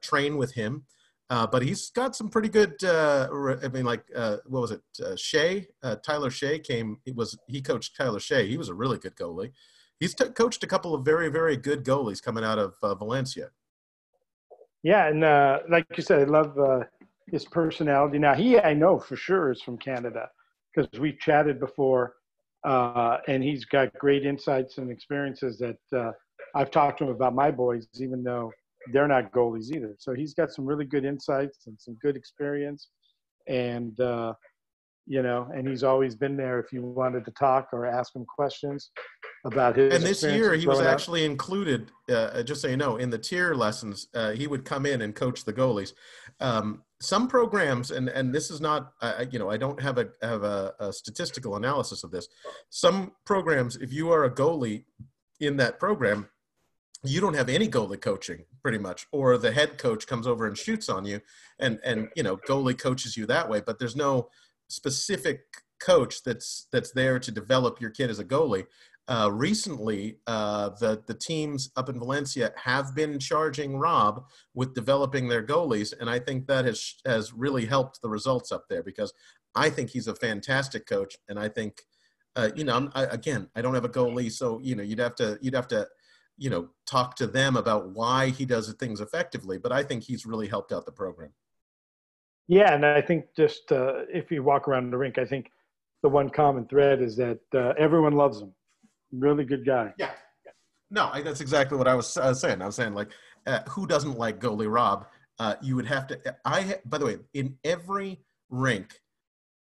train 0.00 0.36
with 0.36 0.52
him. 0.52 0.84
Uh, 1.32 1.46
but 1.46 1.62
he's 1.62 1.88
got 1.88 2.14
some 2.14 2.28
pretty 2.28 2.50
good. 2.50 2.84
Uh, 2.84 3.56
I 3.62 3.68
mean, 3.68 3.86
like 3.86 4.04
uh, 4.14 4.36
what 4.44 4.60
was 4.60 4.70
it? 4.72 4.82
Uh, 5.02 5.16
Shea, 5.16 5.66
uh, 5.82 5.96
Tyler 5.96 6.28
Shea 6.28 6.58
came. 6.58 6.98
It 7.06 7.16
was 7.16 7.38
he 7.46 7.62
coached 7.62 7.96
Tyler 7.96 8.20
Shea. 8.20 8.46
He 8.46 8.58
was 8.58 8.68
a 8.68 8.74
really 8.74 8.98
good 8.98 9.16
goalie. 9.16 9.52
He's 9.98 10.14
t- 10.14 10.28
coached 10.28 10.62
a 10.62 10.66
couple 10.66 10.94
of 10.94 11.06
very 11.06 11.30
very 11.30 11.56
good 11.56 11.86
goalies 11.86 12.22
coming 12.22 12.44
out 12.44 12.58
of 12.58 12.74
uh, 12.82 12.94
Valencia. 12.96 13.48
Yeah, 14.82 15.06
and 15.08 15.22
like 15.70 15.86
you 15.96 16.02
said, 16.02 16.20
I 16.20 16.24
love 16.24 16.54
his 17.30 17.44
personality. 17.44 18.18
Now 18.18 18.34
he, 18.34 18.58
I 18.58 18.74
know 18.74 18.98
for 18.98 19.16
sure, 19.16 19.50
is 19.50 19.62
from 19.62 19.78
Canada 19.78 20.28
because 20.74 20.88
we've 20.98 21.18
chatted 21.18 21.60
before, 21.60 22.14
and 22.64 23.42
he's 23.42 23.64
got 23.64 23.92
great 23.94 24.24
insights 24.24 24.78
and 24.78 24.90
experiences 24.90 25.58
that 25.58 26.14
I've 26.54 26.70
talked 26.70 26.98
to 26.98 27.04
him 27.04 27.10
about 27.10 27.34
my 27.34 27.50
boys, 27.50 27.86
even 27.94 28.22
though 28.22 28.52
they're 28.92 29.08
not 29.08 29.32
goalies 29.32 29.70
either. 29.70 29.94
So 29.98 30.14
he's 30.14 30.34
got 30.34 30.50
some 30.50 30.66
really 30.66 30.84
good 30.84 31.04
insights 31.04 31.66
and 31.66 31.80
some 31.80 31.96
good 32.02 32.16
experience, 32.16 32.88
and 33.48 33.98
uh, 34.00 34.34
you 35.06 35.22
know, 35.22 35.48
and 35.54 35.66
he's 35.68 35.82
always 35.82 36.14
been 36.14 36.36
there 36.36 36.60
if 36.60 36.72
you 36.72 36.82
wanted 36.82 37.24
to 37.24 37.30
talk 37.32 37.68
or 37.72 37.86
ask 37.86 38.14
him 38.14 38.24
questions 38.24 38.90
about 39.44 39.76
his. 39.76 39.94
And 39.94 40.02
this 40.04 40.22
year, 40.22 40.54
he 40.54 40.66
was 40.66 40.80
actually 40.80 41.24
included. 41.24 41.90
Uh, 42.10 42.42
just 42.42 42.62
so 42.62 42.68
you 42.68 42.76
know, 42.76 42.96
in 42.96 43.10
the 43.10 43.18
tier 43.18 43.54
lessons, 43.54 44.08
uh, 44.14 44.30
he 44.32 44.46
would 44.46 44.64
come 44.64 44.86
in 44.86 45.02
and 45.02 45.14
coach 45.14 45.44
the 45.44 45.52
goalies. 45.52 45.92
Um, 46.40 46.82
some 47.02 47.26
programs, 47.26 47.90
and 47.90 48.08
and 48.08 48.32
this 48.32 48.50
is 48.50 48.60
not, 48.60 48.92
uh, 49.02 49.24
you 49.30 49.38
know, 49.38 49.50
I 49.50 49.56
don't 49.56 49.80
have 49.82 49.98
a 49.98 50.08
have 50.22 50.44
a, 50.44 50.74
a 50.78 50.92
statistical 50.92 51.56
analysis 51.56 52.04
of 52.04 52.10
this. 52.10 52.28
Some 52.70 53.12
programs, 53.24 53.76
if 53.76 53.92
you 53.92 54.12
are 54.12 54.24
a 54.24 54.30
goalie 54.30 54.84
in 55.40 55.56
that 55.56 55.80
program, 55.80 56.28
you 57.02 57.20
don't 57.20 57.34
have 57.34 57.48
any 57.48 57.68
goalie 57.68 58.00
coaching 58.00 58.44
pretty 58.62 58.78
much 58.78 59.06
or 59.10 59.36
the 59.36 59.50
head 59.50 59.76
coach 59.76 60.06
comes 60.06 60.26
over 60.26 60.46
and 60.46 60.56
shoots 60.56 60.88
on 60.88 61.04
you 61.04 61.20
and 61.58 61.80
and 61.84 62.08
you 62.14 62.22
know 62.22 62.36
goalie 62.48 62.78
coaches 62.78 63.16
you 63.16 63.26
that 63.26 63.48
way 63.48 63.60
but 63.60 63.78
there's 63.78 63.96
no 63.96 64.28
specific 64.68 65.40
coach 65.80 66.22
that's 66.22 66.68
that's 66.70 66.92
there 66.92 67.18
to 67.18 67.32
develop 67.32 67.80
your 67.80 67.90
kid 67.90 68.08
as 68.08 68.20
a 68.20 68.24
goalie 68.24 68.66
uh, 69.08 69.30
recently 69.32 70.18
uh, 70.26 70.70
the 70.80 71.02
the 71.06 71.14
teams 71.14 71.70
up 71.76 71.88
in 71.88 71.98
Valencia 71.98 72.52
have 72.56 72.94
been 72.94 73.18
charging 73.18 73.76
Rob 73.76 74.24
with 74.54 74.74
developing 74.74 75.28
their 75.28 75.44
goalies 75.44 75.92
and 75.98 76.08
I 76.08 76.18
think 76.18 76.46
that 76.46 76.64
has 76.64 76.94
has 77.04 77.32
really 77.32 77.66
helped 77.66 78.00
the 78.00 78.08
results 78.08 78.52
up 78.52 78.64
there 78.68 78.82
because 78.82 79.12
I 79.54 79.70
think 79.70 79.90
he's 79.90 80.08
a 80.08 80.14
fantastic 80.14 80.86
coach 80.86 81.16
and 81.28 81.38
I 81.38 81.48
think 81.48 81.82
uh, 82.36 82.50
you 82.54 82.64
know 82.64 82.90
I, 82.94 83.04
again 83.04 83.48
I 83.56 83.62
don't 83.62 83.74
have 83.74 83.84
a 83.84 83.88
goalie 83.88 84.30
so 84.30 84.60
you 84.62 84.76
know 84.76 84.82
you'd 84.82 85.00
have 85.00 85.16
to 85.16 85.38
you'd 85.42 85.54
have 85.54 85.68
to 85.68 85.88
you 86.38 86.50
know 86.50 86.68
talk 86.86 87.16
to 87.16 87.26
them 87.26 87.56
about 87.56 87.90
why 87.90 88.28
he 88.30 88.44
does 88.44 88.72
things 88.80 89.02
effectively 89.02 89.58
but 89.58 89.70
i 89.70 89.82
think 89.82 90.02
he's 90.02 90.24
really 90.24 90.48
helped 90.48 90.72
out 90.72 90.86
the 90.86 90.90
program 90.90 91.30
yeah 92.48 92.72
and 92.74 92.86
i 92.86 93.02
think 93.02 93.26
just 93.36 93.70
uh, 93.70 94.00
if 94.08 94.30
you 94.30 94.42
walk 94.42 94.66
around 94.66 94.90
the 94.90 94.96
rink 94.96 95.18
i 95.18 95.26
think 95.26 95.50
the 96.02 96.08
one 96.08 96.28
common 96.28 96.66
thread 96.66 97.00
is 97.00 97.16
that 97.16 97.40
uh, 97.54 97.72
everyone 97.78 98.12
loves 98.12 98.42
him. 98.42 98.52
Really 99.12 99.44
good 99.44 99.64
guy. 99.64 99.92
Yeah. 99.98 100.10
No, 100.90 101.10
I, 101.12 101.22
that's 101.22 101.40
exactly 101.40 101.78
what 101.78 101.88
I 101.88 101.94
was 101.94 102.16
uh, 102.16 102.34
saying. 102.34 102.60
I 102.60 102.66
was 102.66 102.76
saying 102.76 102.94
like, 102.94 103.10
uh, 103.46 103.60
who 103.68 103.86
doesn't 103.86 104.18
like 104.18 104.40
goalie 104.40 104.72
Rob? 104.72 105.06
Uh, 105.38 105.54
you 105.62 105.76
would 105.76 105.86
have 105.86 106.06
to. 106.08 106.36
I 106.44 106.76
by 106.84 106.98
the 106.98 107.06
way, 107.06 107.18
in 107.34 107.56
every 107.64 108.20
rink, 108.50 109.00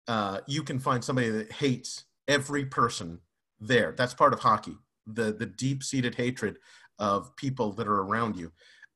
uh, 0.08 0.40
you 0.46 0.62
can 0.62 0.78
find 0.78 1.02
somebody 1.02 1.30
that 1.30 1.52
hates 1.52 2.04
every 2.28 2.64
person 2.64 3.20
there. 3.60 3.92
That's 3.96 4.14
part 4.14 4.32
of 4.32 4.40
hockey. 4.40 4.76
The 5.06 5.32
the 5.32 5.46
deep 5.46 5.82
seated 5.82 6.14
hatred 6.14 6.58
of 6.98 7.34
people 7.36 7.72
that 7.72 7.88
are 7.88 8.02
around 8.02 8.36
you. 8.36 8.52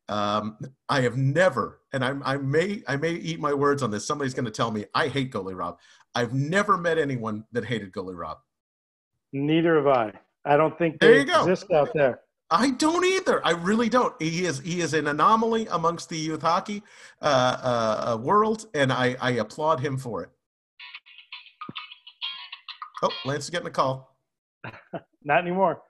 Um, 0.08 0.58
I 0.88 1.02
have 1.02 1.16
never, 1.16 1.80
and 1.92 2.04
I, 2.04 2.14
I 2.24 2.36
may 2.36 2.82
I 2.88 2.96
may 2.96 3.12
eat 3.12 3.40
my 3.40 3.52
words 3.52 3.82
on 3.82 3.90
this. 3.90 4.06
Somebody's 4.06 4.34
going 4.34 4.44
to 4.44 4.50
tell 4.50 4.70
me 4.70 4.84
I 4.94 5.08
hate 5.08 5.32
goalie 5.32 5.56
Rob. 5.56 5.78
I've 6.14 6.32
never 6.32 6.78
met 6.78 6.98
anyone 6.98 7.44
that 7.52 7.64
hated 7.64 7.92
goalie 7.92 8.16
Rob. 8.16 8.38
Neither 9.32 9.76
have 9.76 9.86
I. 9.86 10.12
I 10.44 10.56
don't 10.56 10.76
think 10.78 10.98
There 11.00 11.18
you 11.18 11.24
go. 11.24 11.42
exist 11.42 11.70
out 11.70 11.90
there. 11.94 12.20
I 12.50 12.70
don't 12.70 13.04
either. 13.04 13.46
I 13.46 13.52
really 13.52 13.88
don't. 13.88 14.20
He 14.20 14.44
is 14.44 14.58
he 14.58 14.80
is 14.80 14.92
an 14.92 15.06
anomaly 15.06 15.68
amongst 15.70 16.08
the 16.08 16.16
youth 16.18 16.42
hockey 16.42 16.82
uh, 17.22 17.24
uh, 17.24 18.12
uh, 18.12 18.16
world, 18.16 18.66
and 18.74 18.92
I, 18.92 19.16
I 19.20 19.32
applaud 19.32 19.78
him 19.80 19.96
for 19.96 20.24
it. 20.24 20.30
Oh, 23.02 23.10
Lance 23.24 23.44
is 23.44 23.50
getting 23.50 23.68
a 23.68 23.70
call. 23.70 24.16
Not 25.24 25.38
anymore. 25.38 25.80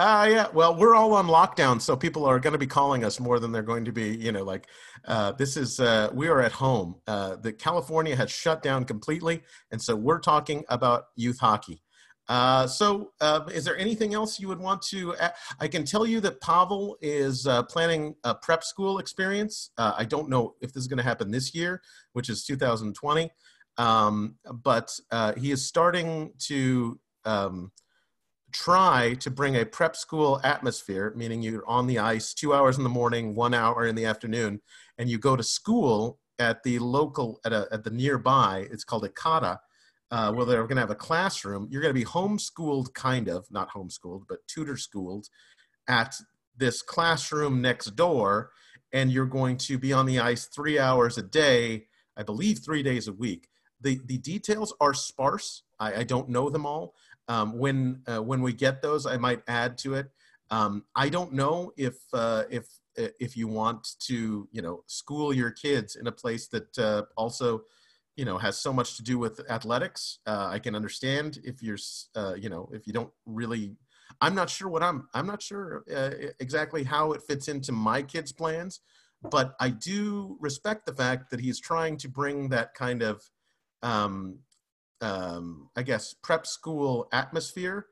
Ah, 0.00 0.26
yeah. 0.26 0.46
Well, 0.52 0.76
we're 0.76 0.94
all 0.94 1.14
on 1.14 1.26
lockdown, 1.26 1.80
so 1.80 1.96
people 1.96 2.24
are 2.24 2.38
going 2.38 2.52
to 2.52 2.58
be 2.58 2.66
calling 2.66 3.04
us 3.04 3.18
more 3.18 3.40
than 3.40 3.50
they're 3.50 3.62
going 3.62 3.84
to 3.84 3.92
be. 3.92 4.16
You 4.16 4.32
know, 4.32 4.44
like 4.44 4.66
uh, 5.06 5.32
this 5.32 5.56
is 5.56 5.80
uh, 5.80 6.10
we 6.12 6.28
are 6.28 6.40
at 6.40 6.52
home. 6.52 6.96
Uh, 7.06 7.36
the 7.36 7.52
California 7.52 8.14
has 8.14 8.30
shut 8.30 8.62
down 8.62 8.84
completely, 8.84 9.42
and 9.70 9.80
so 9.80 9.96
we're 9.96 10.20
talking 10.20 10.64
about 10.68 11.06
youth 11.16 11.38
hockey. 11.38 11.82
Uh, 12.28 12.66
so, 12.66 13.12
uh, 13.20 13.40
is 13.52 13.64
there 13.64 13.76
anything 13.78 14.12
else 14.12 14.38
you 14.38 14.48
would 14.48 14.58
want 14.58 14.82
to? 14.82 15.16
Add? 15.16 15.34
I 15.60 15.68
can 15.68 15.84
tell 15.84 16.06
you 16.06 16.20
that 16.20 16.40
Pavel 16.40 16.98
is 17.00 17.46
uh, 17.46 17.62
planning 17.62 18.14
a 18.24 18.34
prep 18.34 18.62
school 18.62 18.98
experience. 18.98 19.70
Uh, 19.78 19.94
I 19.96 20.04
don't 20.04 20.28
know 20.28 20.54
if 20.60 20.72
this 20.72 20.82
is 20.82 20.88
going 20.88 20.98
to 20.98 21.04
happen 21.04 21.30
this 21.30 21.54
year, 21.54 21.80
which 22.12 22.28
is 22.28 22.44
2020, 22.44 23.30
um, 23.78 24.34
but 24.62 24.90
uh, 25.10 25.32
he 25.34 25.52
is 25.52 25.66
starting 25.66 26.32
to 26.40 27.00
um, 27.24 27.72
try 28.52 29.14
to 29.20 29.30
bring 29.30 29.56
a 29.56 29.64
prep 29.64 29.96
school 29.96 30.38
atmosphere, 30.44 31.14
meaning 31.16 31.42
you're 31.42 31.68
on 31.68 31.86
the 31.86 31.98
ice 31.98 32.34
two 32.34 32.52
hours 32.52 32.76
in 32.76 32.82
the 32.82 32.90
morning, 32.90 33.34
one 33.34 33.54
hour 33.54 33.86
in 33.86 33.94
the 33.94 34.04
afternoon, 34.04 34.60
and 34.98 35.08
you 35.08 35.18
go 35.18 35.34
to 35.34 35.42
school 35.42 36.18
at 36.38 36.62
the 36.62 36.78
local 36.78 37.40
at, 37.46 37.52
a, 37.54 37.66
at 37.72 37.84
the 37.84 37.90
nearby. 37.90 38.66
It's 38.70 38.84
called 38.84 39.04
a 39.04 39.08
kata 39.08 39.60
uh, 40.10 40.32
they're 40.44 40.62
going 40.62 40.76
to 40.76 40.80
have 40.80 40.90
a 40.90 40.94
classroom. 40.94 41.68
You're 41.70 41.82
going 41.82 41.94
to 41.94 42.00
be 42.00 42.04
homeschooled, 42.04 42.94
kind 42.94 43.28
of, 43.28 43.46
not 43.50 43.70
homeschooled, 43.70 44.22
but 44.28 44.46
tutor 44.46 44.76
schooled 44.76 45.28
at 45.88 46.14
this 46.56 46.82
classroom 46.82 47.60
next 47.60 47.96
door. 47.96 48.50
And 48.92 49.12
you're 49.12 49.26
going 49.26 49.58
to 49.58 49.78
be 49.78 49.92
on 49.92 50.06
the 50.06 50.18
ice 50.18 50.46
three 50.46 50.78
hours 50.78 51.18
a 51.18 51.22
day, 51.22 51.86
I 52.16 52.22
believe 52.22 52.60
three 52.60 52.82
days 52.82 53.06
a 53.06 53.12
week. 53.12 53.48
The, 53.80 54.00
the 54.06 54.18
details 54.18 54.74
are 54.80 54.94
sparse. 54.94 55.62
I, 55.78 55.96
I 55.96 56.04
don't 56.04 56.30
know 56.30 56.48
them 56.48 56.64
all. 56.64 56.94
Um, 57.28 57.58
when, 57.58 58.02
uh, 58.06 58.22
when 58.22 58.40
we 58.40 58.54
get 58.54 58.80
those, 58.80 59.04
I 59.04 59.18
might 59.18 59.42
add 59.46 59.76
to 59.78 59.94
it. 59.94 60.10
Um, 60.50 60.84
I 60.96 61.10
don't 61.10 61.34
know 61.34 61.72
if, 61.76 61.96
uh, 62.14 62.44
if, 62.50 62.66
if 62.96 63.36
you 63.36 63.46
want 63.46 63.86
to, 64.06 64.48
you 64.50 64.62
know, 64.62 64.82
school 64.86 65.34
your 65.34 65.50
kids 65.50 65.96
in 65.96 66.06
a 66.06 66.12
place 66.12 66.48
that 66.48 66.78
uh, 66.78 67.02
also 67.16 67.62
you 68.18 68.24
know 68.24 68.36
has 68.36 68.58
so 68.58 68.72
much 68.72 68.96
to 68.96 69.02
do 69.02 69.16
with 69.16 69.40
athletics 69.48 70.18
uh, 70.26 70.48
i 70.50 70.58
can 70.58 70.74
understand 70.74 71.38
if 71.44 71.62
you're 71.62 71.78
uh, 72.16 72.34
you 72.34 72.50
know 72.50 72.68
if 72.72 72.86
you 72.86 72.92
don't 72.92 73.12
really 73.24 73.76
i'm 74.20 74.34
not 74.34 74.50
sure 74.50 74.68
what 74.68 74.82
i'm 74.82 75.06
i'm 75.14 75.26
not 75.26 75.40
sure 75.40 75.84
uh, 75.96 76.10
exactly 76.40 76.82
how 76.82 77.12
it 77.12 77.22
fits 77.22 77.46
into 77.46 77.70
my 77.70 78.02
kids 78.02 78.32
plans 78.32 78.80
but 79.30 79.54
i 79.60 79.70
do 79.70 80.36
respect 80.40 80.84
the 80.84 80.92
fact 80.92 81.30
that 81.30 81.40
he's 81.40 81.60
trying 81.60 81.96
to 81.96 82.08
bring 82.08 82.48
that 82.48 82.74
kind 82.74 83.02
of 83.02 83.22
um, 83.82 84.40
um, 85.00 85.70
i 85.76 85.82
guess 85.82 86.12
prep 86.20 86.44
school 86.44 87.08
atmosphere 87.12 87.86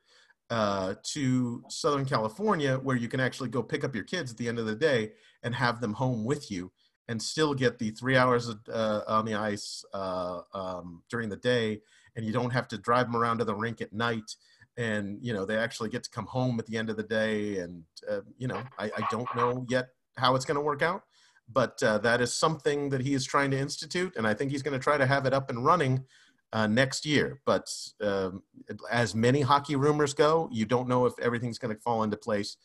uh, 0.50 0.94
to 1.04 1.62
southern 1.68 2.04
california 2.04 2.76
where 2.78 2.96
you 2.96 3.06
can 3.06 3.20
actually 3.20 3.48
go 3.48 3.62
pick 3.62 3.84
up 3.84 3.94
your 3.94 4.04
kids 4.04 4.32
at 4.32 4.36
the 4.38 4.48
end 4.48 4.58
of 4.58 4.66
the 4.66 4.74
day 4.74 5.12
and 5.44 5.54
have 5.54 5.80
them 5.80 5.92
home 5.92 6.24
with 6.24 6.50
you 6.50 6.72
and 7.08 7.22
still 7.22 7.54
get 7.54 7.78
the 7.78 7.90
three 7.90 8.16
hours 8.16 8.52
uh, 8.72 9.00
on 9.06 9.24
the 9.24 9.34
ice 9.34 9.84
uh, 9.92 10.40
um, 10.54 11.02
during 11.08 11.28
the 11.28 11.36
day, 11.36 11.80
and 12.16 12.24
you 12.24 12.32
don't 12.32 12.50
have 12.50 12.68
to 12.68 12.78
drive 12.78 13.06
them 13.06 13.16
around 13.16 13.38
to 13.38 13.44
the 13.44 13.54
rink 13.54 13.80
at 13.80 13.92
night. 13.92 14.34
And 14.76 15.18
you 15.22 15.32
know 15.32 15.46
they 15.46 15.56
actually 15.56 15.88
get 15.88 16.04
to 16.04 16.10
come 16.10 16.26
home 16.26 16.58
at 16.58 16.66
the 16.66 16.76
end 16.76 16.90
of 16.90 16.96
the 16.96 17.02
day, 17.02 17.58
and 17.58 17.84
uh, 18.10 18.20
you 18.36 18.48
know 18.48 18.62
I, 18.78 18.86
I, 18.86 19.06
don't 19.10 19.28
know 19.34 19.64
yet 19.70 19.88
how 20.18 20.34
it's 20.34 20.44
going 20.44 20.56
to 20.56 20.60
work 20.60 20.82
out, 20.82 21.02
but 21.50 21.82
uh, 21.82 21.96
that 21.98 22.20
is 22.20 22.34
something 22.34 22.90
that 22.90 23.00
he 23.00 23.14
is 23.14 23.24
trying 23.24 23.50
to 23.52 23.58
institute, 23.58 24.14
and 24.16 24.26
I 24.26 24.34
think 24.34 24.50
he's 24.50 24.62
going 24.62 24.78
to 24.78 24.82
try 24.82 24.98
to 24.98 25.06
have 25.06 25.24
it 25.24 25.32
up 25.32 25.48
and 25.48 25.64
running 25.64 26.04
uh, 26.52 26.66
next 26.66 27.06
year. 27.06 27.40
But 27.46 27.70
um, 28.02 28.42
as 28.90 29.14
many 29.14 29.40
hockey 29.40 29.76
rumors 29.76 30.12
go, 30.12 30.48
you 30.52 30.66
don't 30.66 30.88
know 30.88 31.06
if 31.06 31.18
everything's 31.20 31.58
going 31.58 31.74
to 31.74 31.80
fall 31.80 32.02
into 32.02 32.18
place 32.18 32.58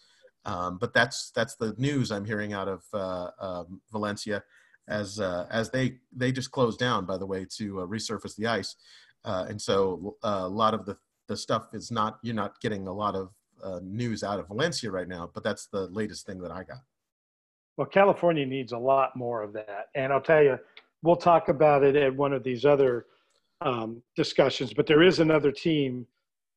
um, 0.45 0.77
but 0.77 0.93
that's 0.93 1.31
that's 1.31 1.55
the 1.55 1.75
news 1.77 2.11
I'm 2.11 2.25
hearing 2.25 2.53
out 2.53 2.67
of 2.67 2.83
uh, 2.93 3.29
um, 3.39 3.81
Valencia 3.91 4.43
as 4.87 5.19
uh, 5.19 5.47
as 5.51 5.69
they 5.69 5.97
they 6.15 6.31
just 6.31 6.51
closed 6.51 6.79
down 6.79 7.05
by 7.05 7.17
the 7.17 7.25
way 7.25 7.45
to 7.57 7.81
uh, 7.81 7.85
resurface 7.85 8.35
the 8.35 8.47
ice, 8.47 8.75
uh, 9.23 9.45
and 9.47 9.61
so 9.61 10.17
uh, 10.23 10.41
a 10.43 10.47
lot 10.49 10.73
of 10.73 10.85
the 10.85 10.97
the 11.27 11.37
stuff 11.37 11.67
is 11.73 11.91
not 11.91 12.19
you're 12.23 12.35
not 12.35 12.59
getting 12.61 12.87
a 12.87 12.93
lot 12.93 13.15
of 13.15 13.29
uh, 13.63 13.79
news 13.83 14.23
out 14.23 14.39
of 14.39 14.47
Valencia 14.47 14.89
right 14.89 15.07
now. 15.07 15.29
But 15.33 15.43
that's 15.43 15.67
the 15.67 15.87
latest 15.87 16.25
thing 16.25 16.39
that 16.41 16.51
I 16.51 16.63
got. 16.63 16.81
Well, 17.77 17.87
California 17.87 18.45
needs 18.45 18.73
a 18.73 18.77
lot 18.77 19.15
more 19.15 19.43
of 19.43 19.53
that, 19.53 19.89
and 19.95 20.11
I'll 20.11 20.21
tell 20.21 20.43
you, 20.43 20.57
we'll 21.03 21.15
talk 21.15 21.49
about 21.49 21.83
it 21.83 21.95
at 21.95 22.15
one 22.15 22.33
of 22.33 22.43
these 22.43 22.65
other 22.65 23.05
um, 23.61 24.01
discussions. 24.15 24.73
But 24.73 24.87
there 24.87 25.03
is 25.03 25.19
another 25.19 25.51
team, 25.51 26.07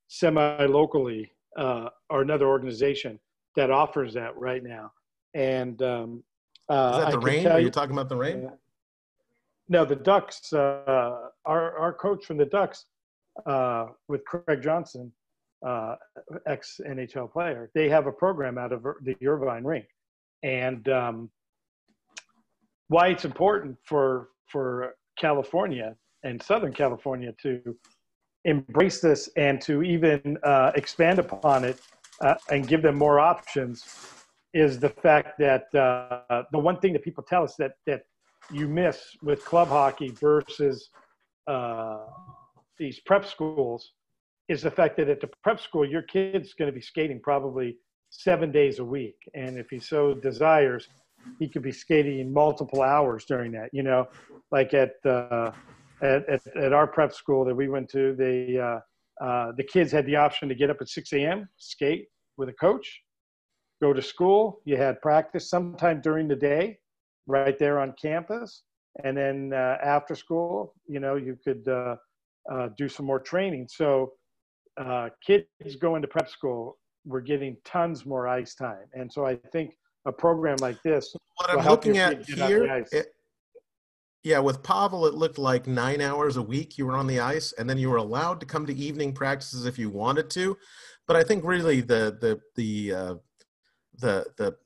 semi 0.08 0.64
locally, 0.64 1.30
or 1.56 2.22
another 2.22 2.46
organization 2.46 3.20
that 3.56 3.70
offers 3.70 4.14
that 4.14 4.36
right 4.36 4.62
now. 4.62 4.92
And 5.34 5.80
um, 5.82 6.22
uh, 6.68 7.04
is 7.06 7.14
that 7.14 7.20
the? 7.20 7.50
Are 7.50 7.58
you, 7.58 7.66
you 7.66 7.70
talking 7.70 7.92
about 7.92 8.08
the 8.08 8.16
Reign? 8.16 8.46
Uh, 8.46 8.50
no, 9.68 9.84
the 9.84 9.96
Ducks. 9.96 10.52
Uh, 10.52 11.28
our 11.44 11.76
our 11.78 11.92
coach 11.92 12.24
from 12.24 12.36
the 12.36 12.46
Ducks, 12.46 12.86
uh, 13.46 13.86
with 14.08 14.24
Craig 14.24 14.62
Johnson, 14.62 15.12
uh, 15.66 15.96
ex 16.46 16.80
NHL 16.86 17.32
player, 17.32 17.70
they 17.74 17.88
have 17.88 18.06
a 18.06 18.12
program 18.12 18.58
out 18.58 18.72
of 18.72 18.84
the 19.02 19.16
Irvine 19.26 19.64
Rink, 19.64 19.86
and 20.42 20.88
um, 20.88 21.30
why 22.88 23.08
it's 23.08 23.24
important 23.24 23.76
for 23.84 24.28
for 24.46 24.94
California 25.18 25.96
and 26.22 26.42
Southern 26.42 26.72
California 26.72 27.32
to 27.42 27.76
embrace 28.44 29.00
this 29.00 29.28
and 29.36 29.60
to 29.62 29.82
even 29.82 30.36
uh, 30.42 30.72
expand 30.74 31.18
upon 31.18 31.64
it 31.64 31.80
uh, 32.20 32.34
and 32.50 32.66
give 32.68 32.82
them 32.82 32.96
more 32.96 33.20
options 33.20 33.84
is 34.52 34.78
the 34.78 34.88
fact 34.88 35.38
that 35.38 35.74
uh, 35.74 36.42
the 36.52 36.58
one 36.58 36.78
thing 36.78 36.92
that 36.92 37.02
people 37.02 37.24
tell 37.24 37.42
us 37.42 37.56
that 37.56 37.72
that 37.86 38.02
you 38.52 38.68
miss 38.68 39.16
with 39.22 39.44
club 39.44 39.68
hockey 39.68 40.08
versus 40.20 40.90
uh, 41.46 41.98
these 42.78 43.00
prep 43.00 43.26
schools 43.26 43.92
is 44.48 44.62
the 44.62 44.70
fact 44.70 44.96
that 44.96 45.08
at 45.08 45.20
the 45.20 45.28
prep 45.42 45.60
school 45.60 45.84
your 45.88 46.02
kid's 46.02 46.54
going 46.54 46.70
to 46.70 46.74
be 46.74 46.80
skating 46.80 47.20
probably 47.20 47.76
seven 48.10 48.52
days 48.52 48.78
a 48.78 48.84
week. 48.84 49.16
And 49.34 49.58
if 49.58 49.70
he 49.70 49.78
so 49.78 50.14
desires 50.14 50.88
he 51.38 51.48
could 51.48 51.62
be 51.62 51.72
skating 51.72 52.32
multiple 52.32 52.82
hours 52.82 53.24
during 53.24 53.52
that 53.52 53.70
you 53.72 53.82
know? 53.82 54.06
Like 54.52 54.74
at 54.74 54.94
uh, 55.04 55.50
at, 56.02 56.28
at, 56.28 56.46
at 56.56 56.72
our 56.72 56.86
prep 56.86 57.12
school 57.12 57.44
that 57.46 57.54
we 57.54 57.68
went 57.68 57.88
to 57.90 58.14
they 58.14 58.58
uh, 59.20 59.52
the 59.56 59.64
kids 59.64 59.92
had 59.92 60.06
the 60.06 60.16
option 60.16 60.48
to 60.48 60.54
get 60.54 60.70
up 60.70 60.78
at 60.80 60.88
6 60.88 61.12
a.m., 61.12 61.48
skate 61.56 62.08
with 62.36 62.48
a 62.48 62.52
coach, 62.52 63.02
go 63.82 63.92
to 63.92 64.02
school. 64.02 64.60
You 64.64 64.76
had 64.76 65.00
practice 65.00 65.48
sometime 65.48 66.00
during 66.00 66.28
the 66.28 66.36
day, 66.36 66.78
right 67.26 67.58
there 67.58 67.80
on 67.80 67.94
campus, 68.00 68.62
and 69.02 69.16
then 69.16 69.52
uh, 69.52 69.76
after 69.82 70.14
school, 70.14 70.74
you 70.86 71.00
know, 71.00 71.16
you 71.16 71.38
could 71.44 71.66
uh, 71.68 71.96
uh 72.52 72.68
do 72.76 72.88
some 72.88 73.06
more 73.06 73.20
training. 73.20 73.68
So 73.70 74.12
uh, 74.76 75.08
kids 75.26 75.46
going 75.80 76.02
to 76.02 76.08
prep 76.08 76.28
school 76.28 76.78
were 77.04 77.20
getting 77.20 77.56
tons 77.64 78.04
more 78.04 78.28
ice 78.28 78.54
time, 78.54 78.86
and 78.94 79.12
so 79.12 79.26
I 79.26 79.36
think 79.52 79.74
a 80.06 80.12
program 80.12 80.56
like 80.60 80.82
this. 80.82 81.14
What 81.36 81.50
I'm 81.50 81.66
looking 81.66 81.98
at 81.98 82.24
here, 82.28 82.84
yeah, 84.24 84.38
with 84.38 84.62
Pavel, 84.62 85.06
it 85.06 85.14
looked 85.14 85.36
like 85.38 85.66
nine 85.66 86.00
hours 86.00 86.38
a 86.38 86.42
week 86.42 86.78
you 86.78 86.86
were 86.86 86.96
on 86.96 87.06
the 87.06 87.20
ice, 87.20 87.52
and 87.52 87.68
then 87.68 87.76
you 87.76 87.90
were 87.90 87.98
allowed 87.98 88.40
to 88.40 88.46
come 88.46 88.64
to 88.66 88.74
evening 88.74 89.12
practices 89.12 89.66
if 89.66 89.78
you 89.78 89.90
wanted 89.90 90.30
to. 90.30 90.56
But 91.06 91.16
I 91.16 91.22
think 91.22 91.44
really 91.44 91.82
the 91.82 92.16
the 92.18 92.40
the 92.56 92.94
uh, 92.94 93.14
the 93.98 94.26
the 94.38 94.56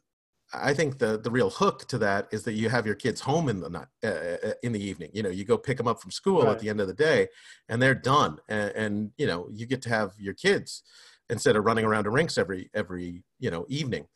I 0.54 0.72
think 0.72 0.98
the 0.98 1.18
the 1.18 1.30
real 1.30 1.50
hook 1.50 1.88
to 1.88 1.98
that 1.98 2.28
is 2.30 2.44
that 2.44 2.52
you 2.52 2.68
have 2.68 2.86
your 2.86 2.94
kids 2.94 3.20
home 3.20 3.48
in 3.48 3.58
the 3.60 3.68
night 3.68 3.88
uh, 4.04 4.06
uh, 4.06 4.52
in 4.62 4.70
the 4.72 4.82
evening. 4.82 5.10
You 5.12 5.24
know, 5.24 5.28
you 5.28 5.44
go 5.44 5.58
pick 5.58 5.76
them 5.76 5.88
up 5.88 6.00
from 6.00 6.12
school 6.12 6.44
Right. 6.44 6.52
at 6.52 6.60
the 6.60 6.68
end 6.68 6.80
of 6.80 6.86
the 6.86 6.94
day, 6.94 7.26
and 7.68 7.82
they're 7.82 7.96
done. 7.96 8.38
And, 8.48 8.70
and 8.76 9.10
you 9.18 9.26
know, 9.26 9.48
you 9.52 9.66
get 9.66 9.82
to 9.82 9.88
have 9.88 10.12
your 10.18 10.34
kids 10.34 10.84
instead 11.30 11.56
of 11.56 11.64
running 11.64 11.84
around 11.84 12.04
to 12.04 12.10
rinks 12.10 12.38
every 12.38 12.70
every 12.74 13.24
you 13.40 13.50
know 13.50 13.66
evening. 13.68 14.06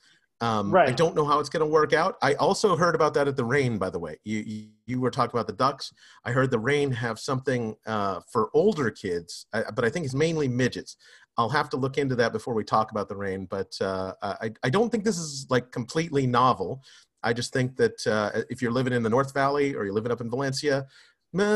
Um, 0.43 0.75
I 0.75 0.91
don't 0.91 1.15
know 1.15 1.25
how 1.25 1.39
it's 1.39 1.49
going 1.49 1.65
to 1.65 1.71
work 1.71 1.93
out. 1.93 2.17
I 2.21 2.35
also 2.35 2.75
heard 2.75 2.97
about 2.97 3.15
that 3.15 3.29
at 3.29 3.37
the 3.37 3.45
Reign, 3.45 3.79
by 3.79 3.91
the 3.91 3.99
way. 4.01 4.17
You 4.25 4.41
you, 4.41 4.69
you 4.87 5.01
were 5.01 5.11
talking 5.11 5.39
about 5.39 5.47
the 5.47 5.53
Ducks. 5.53 5.93
I 6.25 6.33
heard 6.33 6.51
the 6.51 6.59
Reign 6.59 6.91
have 6.91 7.21
something 7.21 7.77
uh, 7.87 8.21
for 8.31 8.51
older 8.53 8.91
kids, 8.91 9.47
uh, 9.53 9.63
but 9.75 9.85
I 9.85 9.89
think 9.89 10.05
it's 10.05 10.17
mainly 10.17 10.49
midgets. 10.49 10.97
I'll 11.39 11.49
have 11.49 11.71
to 11.71 11.77
look 11.77 11.97
into 11.97 12.17
that 12.17 12.33
before 12.33 12.55
we 12.55 12.65
talk 12.65 12.91
about 12.91 13.09
the 13.09 13.17
Rain. 13.17 13.47
But 13.49 13.73
uh, 13.81 14.15
I 14.21 14.53
I 14.65 14.69
don't 14.69 14.91
think 14.91 15.05
this 15.05 15.17
is 15.17 15.47
like 15.49 15.71
completely 15.71 16.27
novel. 16.27 16.83
I 17.23 17.33
just 17.33 17.53
think 17.53 17.77
that 17.77 18.05
uh, 18.05 18.43
if 18.51 18.61
you're 18.61 18.73
living 18.73 18.93
in 18.93 19.05
the 19.05 19.11
North 19.11 19.33
Valley 19.33 19.77
or 19.77 19.85
you're 19.85 19.95
living 19.95 20.11
up 20.11 20.21
in 20.21 20.29
Valencia, 20.29 20.87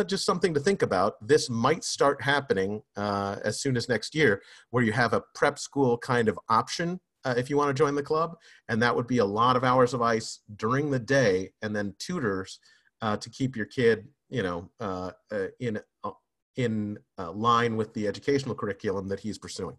just 0.06 0.24
something 0.24 0.54
to 0.54 0.60
think 0.60 0.82
about. 0.82 1.14
This 1.26 1.50
might 1.50 1.82
start 1.82 2.22
happening 2.22 2.82
uh, 2.96 3.36
as 3.44 3.60
soon 3.60 3.76
as 3.76 3.88
next 3.88 4.14
year, 4.14 4.42
where 4.70 4.84
you 4.84 4.92
have 4.92 5.12
a 5.12 5.22
prep 5.34 5.58
school 5.58 5.98
kind 5.98 6.28
of 6.28 6.38
option 6.48 7.00
uh, 7.26 7.34
if 7.36 7.50
you 7.50 7.56
want 7.56 7.68
to 7.68 7.74
join 7.74 7.96
the 7.96 8.02
club, 8.02 8.36
and 8.68 8.80
that 8.80 8.94
would 8.94 9.08
be 9.08 9.18
a 9.18 9.24
lot 9.24 9.56
of 9.56 9.64
hours 9.64 9.92
of 9.92 10.00
ice 10.00 10.40
during 10.54 10.90
the 10.90 10.98
day, 10.98 11.50
and 11.60 11.74
then 11.74 11.92
tutors 11.98 12.60
uh, 13.02 13.16
to 13.16 13.28
keep 13.28 13.56
your 13.56 13.66
kid, 13.66 14.06
you 14.30 14.44
know, 14.44 14.70
uh, 14.78 15.10
uh, 15.32 15.48
in 15.58 15.80
uh, 16.04 16.12
in 16.54 16.96
line 17.18 17.76
with 17.76 17.92
the 17.94 18.06
educational 18.06 18.54
curriculum 18.54 19.08
that 19.08 19.20
he's 19.20 19.38
pursuing. 19.38 19.76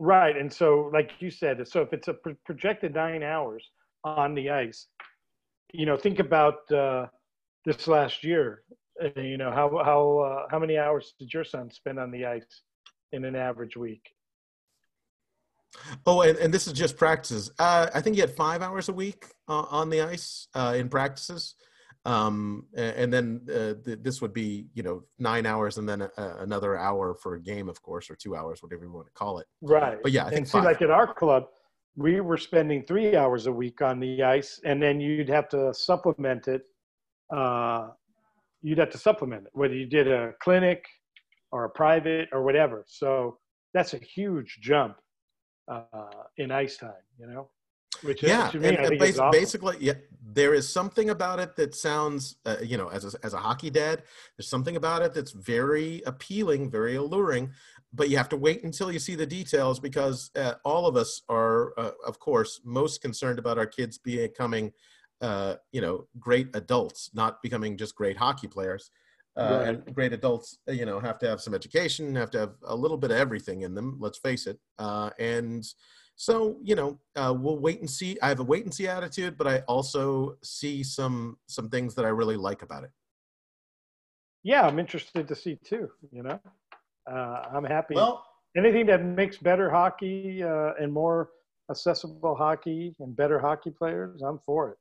Right, 0.00 0.36
and 0.36 0.52
so 0.52 0.90
like 0.92 1.12
you 1.20 1.30
said, 1.30 1.66
so 1.68 1.82
if 1.82 1.92
it's 1.92 2.08
a 2.08 2.14
pro- 2.14 2.36
projected 2.44 2.94
nine 2.94 3.22
hours 3.22 3.64
on 4.02 4.34
the 4.34 4.50
ice, 4.50 4.88
you 5.72 5.86
know, 5.86 5.96
think 5.96 6.18
about 6.18 6.68
this 7.64 7.86
last 7.86 8.24
year. 8.24 8.64
You 9.16 9.38
know, 9.38 9.52
how 9.52 9.68
how 9.84 10.46
how 10.50 10.58
many 10.58 10.78
hours 10.78 11.14
did 11.18 11.32
your 11.32 11.44
son 11.44 11.70
spend 11.70 11.98
on 11.98 12.10
the 12.10 12.26
ice 12.26 12.62
in 13.12 13.24
an 13.24 13.36
average 13.36 13.76
week? 13.76 14.13
Oh, 16.06 16.22
and, 16.22 16.38
and 16.38 16.52
this 16.52 16.66
is 16.66 16.72
just 16.72 16.96
practices. 16.96 17.50
Uh, 17.58 17.88
I 17.94 18.00
think 18.00 18.14
he 18.16 18.20
had 18.20 18.30
five 18.30 18.62
hours 18.62 18.88
a 18.88 18.92
week 18.92 19.26
uh, 19.48 19.64
on 19.70 19.90
the 19.90 20.00
ice 20.02 20.48
uh, 20.54 20.74
in 20.76 20.88
practices. 20.88 21.54
Um, 22.06 22.66
a- 22.76 22.98
and 23.00 23.12
then 23.12 23.40
uh, 23.48 23.74
th- 23.84 24.00
this 24.02 24.20
would 24.20 24.32
be, 24.34 24.66
you 24.74 24.82
know, 24.82 25.02
nine 25.18 25.46
hours 25.46 25.78
and 25.78 25.88
then 25.88 26.02
a, 26.02 26.10
a- 26.18 26.36
another 26.42 26.76
hour 26.78 27.14
for 27.14 27.34
a 27.34 27.40
game, 27.40 27.68
of 27.68 27.80
course, 27.82 28.10
or 28.10 28.16
two 28.16 28.36
hours, 28.36 28.62
whatever 28.62 28.84
you 28.84 28.92
want 28.92 29.06
to 29.06 29.12
call 29.12 29.38
it. 29.38 29.46
Right. 29.62 29.98
But 30.02 30.12
yeah, 30.12 30.26
I 30.26 30.28
think 30.28 30.38
and 30.38 30.48
see, 30.48 30.52
five. 30.58 30.64
like 30.64 30.82
at 30.82 30.90
our 30.90 31.12
club, 31.12 31.44
we 31.96 32.20
were 32.20 32.36
spending 32.36 32.84
three 32.84 33.16
hours 33.16 33.46
a 33.46 33.52
week 33.52 33.80
on 33.80 34.00
the 34.00 34.22
ice, 34.22 34.60
and 34.64 34.82
then 34.82 35.00
you'd 35.00 35.28
have 35.28 35.48
to 35.50 35.72
supplement 35.72 36.48
it. 36.48 36.62
Uh, 37.34 37.88
you'd 38.62 38.78
have 38.78 38.90
to 38.90 38.98
supplement 38.98 39.44
it, 39.44 39.50
whether 39.52 39.74
you 39.74 39.86
did 39.86 40.08
a 40.08 40.32
clinic 40.42 40.84
or 41.52 41.64
a 41.64 41.70
private 41.70 42.28
or 42.32 42.42
whatever. 42.42 42.84
So 42.86 43.38
that's 43.72 43.94
a 43.94 43.98
huge 43.98 44.58
jump 44.60 44.96
uh, 45.68 46.24
in 46.36 46.50
ice 46.50 46.76
time, 46.76 46.92
you 47.18 47.26
know. 47.26 47.48
Which 48.02 48.22
is- 48.22 48.28
yeah, 48.28 48.50
me, 48.54 48.68
and, 48.68 48.78
I 48.78 48.80
and 48.82 48.88
think 48.90 49.00
bas- 49.00 49.18
awesome. 49.18 49.40
basically, 49.40 49.76
yeah, 49.80 49.94
there 50.32 50.52
is 50.52 50.68
something 50.68 51.10
about 51.10 51.38
it 51.38 51.56
that 51.56 51.74
sounds, 51.74 52.36
uh, 52.44 52.56
you 52.62 52.76
know, 52.76 52.88
as 52.88 53.14
a, 53.14 53.18
as 53.24 53.34
a 53.34 53.38
hockey 53.38 53.70
dad, 53.70 54.02
there's 54.36 54.48
something 54.48 54.76
about 54.76 55.02
it 55.02 55.14
that's 55.14 55.30
very 55.30 56.02
appealing, 56.06 56.70
very 56.70 56.96
alluring. 56.96 57.52
But 57.92 58.10
you 58.10 58.16
have 58.16 58.28
to 58.30 58.36
wait 58.36 58.64
until 58.64 58.90
you 58.90 58.98
see 58.98 59.14
the 59.14 59.26
details 59.26 59.78
because 59.78 60.32
uh, 60.34 60.54
all 60.64 60.86
of 60.86 60.96
us 60.96 61.22
are, 61.28 61.78
uh, 61.78 61.92
of 62.04 62.18
course, 62.18 62.60
most 62.64 63.00
concerned 63.00 63.38
about 63.38 63.56
our 63.56 63.66
kids 63.66 63.98
becoming, 63.98 64.72
uh, 65.20 65.54
you 65.70 65.80
know, 65.80 66.08
great 66.18 66.48
adults, 66.54 67.10
not 67.14 67.40
becoming 67.40 67.76
just 67.76 67.94
great 67.94 68.16
hockey 68.16 68.48
players. 68.48 68.90
Uh, 69.36 69.58
Right. 69.58 69.68
And 69.68 69.94
great 69.94 70.12
adults, 70.12 70.58
uh, 70.68 70.72
you 70.72 70.86
know, 70.86 71.00
have 71.00 71.18
to 71.18 71.28
have 71.28 71.40
some 71.40 71.54
education, 71.54 72.14
have 72.14 72.30
to 72.30 72.38
have 72.38 72.52
a 72.62 72.76
little 72.76 72.96
bit 72.96 73.10
of 73.10 73.16
everything 73.16 73.62
in 73.62 73.74
them. 73.74 73.96
Let's 73.98 74.18
face 74.18 74.46
it. 74.46 74.58
Uh, 74.78 75.10
and 75.18 75.64
so, 76.16 76.56
you 76.62 76.76
know, 76.76 77.00
uh, 77.16 77.34
we'll 77.36 77.58
wait 77.58 77.80
and 77.80 77.90
see. 77.90 78.16
I 78.22 78.28
have 78.28 78.38
a 78.38 78.44
wait 78.44 78.64
and 78.64 78.72
see 78.72 78.86
attitude, 78.86 79.36
but 79.36 79.48
I 79.48 79.58
also 79.66 80.36
see 80.42 80.84
some 80.84 81.38
some 81.48 81.68
things 81.68 81.94
that 81.96 82.04
I 82.04 82.08
really 82.10 82.36
like 82.36 82.62
about 82.62 82.84
it. 82.84 82.90
yeah, 84.44 84.62
I'm 84.66 84.78
interested 84.78 85.26
to 85.26 85.34
see 85.34 85.56
too. 85.64 85.90
You 86.12 86.22
know, 86.22 86.40
uh, 87.10 87.42
I'm 87.52 87.64
happy. 87.64 87.94
Well, 87.94 88.24
anything 88.56 88.86
that 88.86 89.02
makes 89.04 89.38
better 89.38 89.68
hockey 89.70 90.42
uh, 90.42 90.72
and 90.80 90.92
more 90.92 91.30
accessible 91.70 92.36
hockey 92.36 92.94
and 93.00 93.16
better 93.16 93.38
hockey 93.40 93.70
players, 93.70 94.22
I'm 94.22 94.38
for 94.38 94.70
it. 94.70 94.78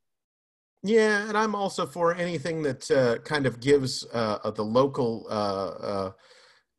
Yeah, 0.84 1.28
and 1.28 1.38
I'm 1.38 1.56
also 1.56 1.86
for 1.86 2.13
anything 2.13 2.62
that 2.63 2.91
uh, 2.91 3.17
kind 3.19 3.46
of 3.46 3.60
gives 3.60 4.06
uh, 4.13 4.52
the 4.52 4.63
local 4.63 5.26
uh, 5.30 5.34
uh, 5.34 6.12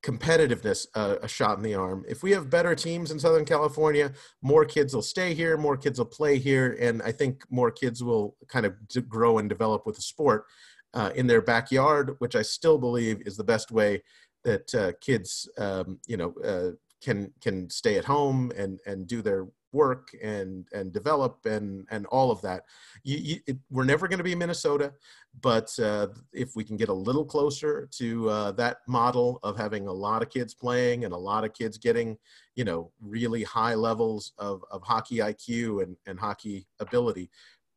competitiveness 0.04 0.86
uh, 0.94 1.16
a 1.22 1.28
shot 1.28 1.56
in 1.56 1.62
the 1.62 1.74
arm. 1.74 2.04
If 2.06 2.22
we 2.22 2.32
have 2.32 2.50
better 2.50 2.74
teams 2.74 3.10
in 3.10 3.18
Southern 3.18 3.46
California, 3.46 4.12
more 4.42 4.66
kids 4.66 4.94
will 4.94 5.02
stay 5.02 5.32
here, 5.32 5.56
more 5.56 5.78
kids 5.78 5.98
will 5.98 6.06
play 6.06 6.38
here, 6.38 6.76
and 6.78 7.00
I 7.02 7.10
think 7.10 7.44
more 7.50 7.70
kids 7.70 8.04
will 8.04 8.36
kind 8.46 8.66
of 8.66 8.74
grow 9.08 9.38
and 9.38 9.48
develop 9.48 9.86
with 9.86 9.96
the 9.96 10.02
sport 10.02 10.44
uh, 10.92 11.10
in 11.14 11.26
their 11.26 11.40
backyard, 11.40 12.16
which 12.18 12.36
I 12.36 12.42
still 12.42 12.76
believe 12.76 13.22
is 13.26 13.38
the 13.38 13.44
best 13.44 13.72
way 13.72 14.02
that 14.44 14.74
uh, 14.74 14.92
kids, 15.00 15.48
um, 15.56 15.98
you 16.06 16.18
know, 16.18 16.34
uh, 16.44 16.72
can 17.02 17.32
can 17.40 17.70
stay 17.70 17.96
at 17.96 18.04
home 18.04 18.52
and 18.56 18.80
and 18.86 19.06
do 19.06 19.22
their 19.22 19.46
work 19.74 20.16
and 20.22 20.66
and 20.72 20.92
develop 20.92 21.44
and 21.44 21.86
and 21.90 22.06
all 22.06 22.30
of 22.30 22.40
that. 22.42 22.64
You, 23.02 23.18
you, 23.18 23.40
it, 23.46 23.58
we're 23.70 23.84
never 23.84 24.08
going 24.08 24.18
to 24.18 24.24
be 24.24 24.34
Minnesota, 24.34 24.94
but 25.40 25.76
uh, 25.78 26.08
if 26.32 26.56
we 26.56 26.64
can 26.64 26.76
get 26.76 26.88
a 26.88 26.94
little 26.94 27.24
closer 27.24 27.88
to 27.98 28.30
uh, 28.30 28.52
that 28.52 28.78
model 28.86 29.40
of 29.42 29.58
having 29.58 29.86
a 29.88 29.92
lot 29.92 30.22
of 30.22 30.30
kids 30.30 30.54
playing 30.54 31.04
and 31.04 31.12
a 31.12 31.18
lot 31.18 31.44
of 31.44 31.52
kids 31.52 31.76
getting, 31.76 32.16
you 32.54 32.64
know, 32.64 32.90
really 33.00 33.42
high 33.42 33.74
levels 33.74 34.32
of, 34.38 34.64
of 34.70 34.82
hockey 34.82 35.16
IQ 35.16 35.82
and, 35.82 35.96
and 36.06 36.18
hockey 36.18 36.66
ability, 36.80 37.30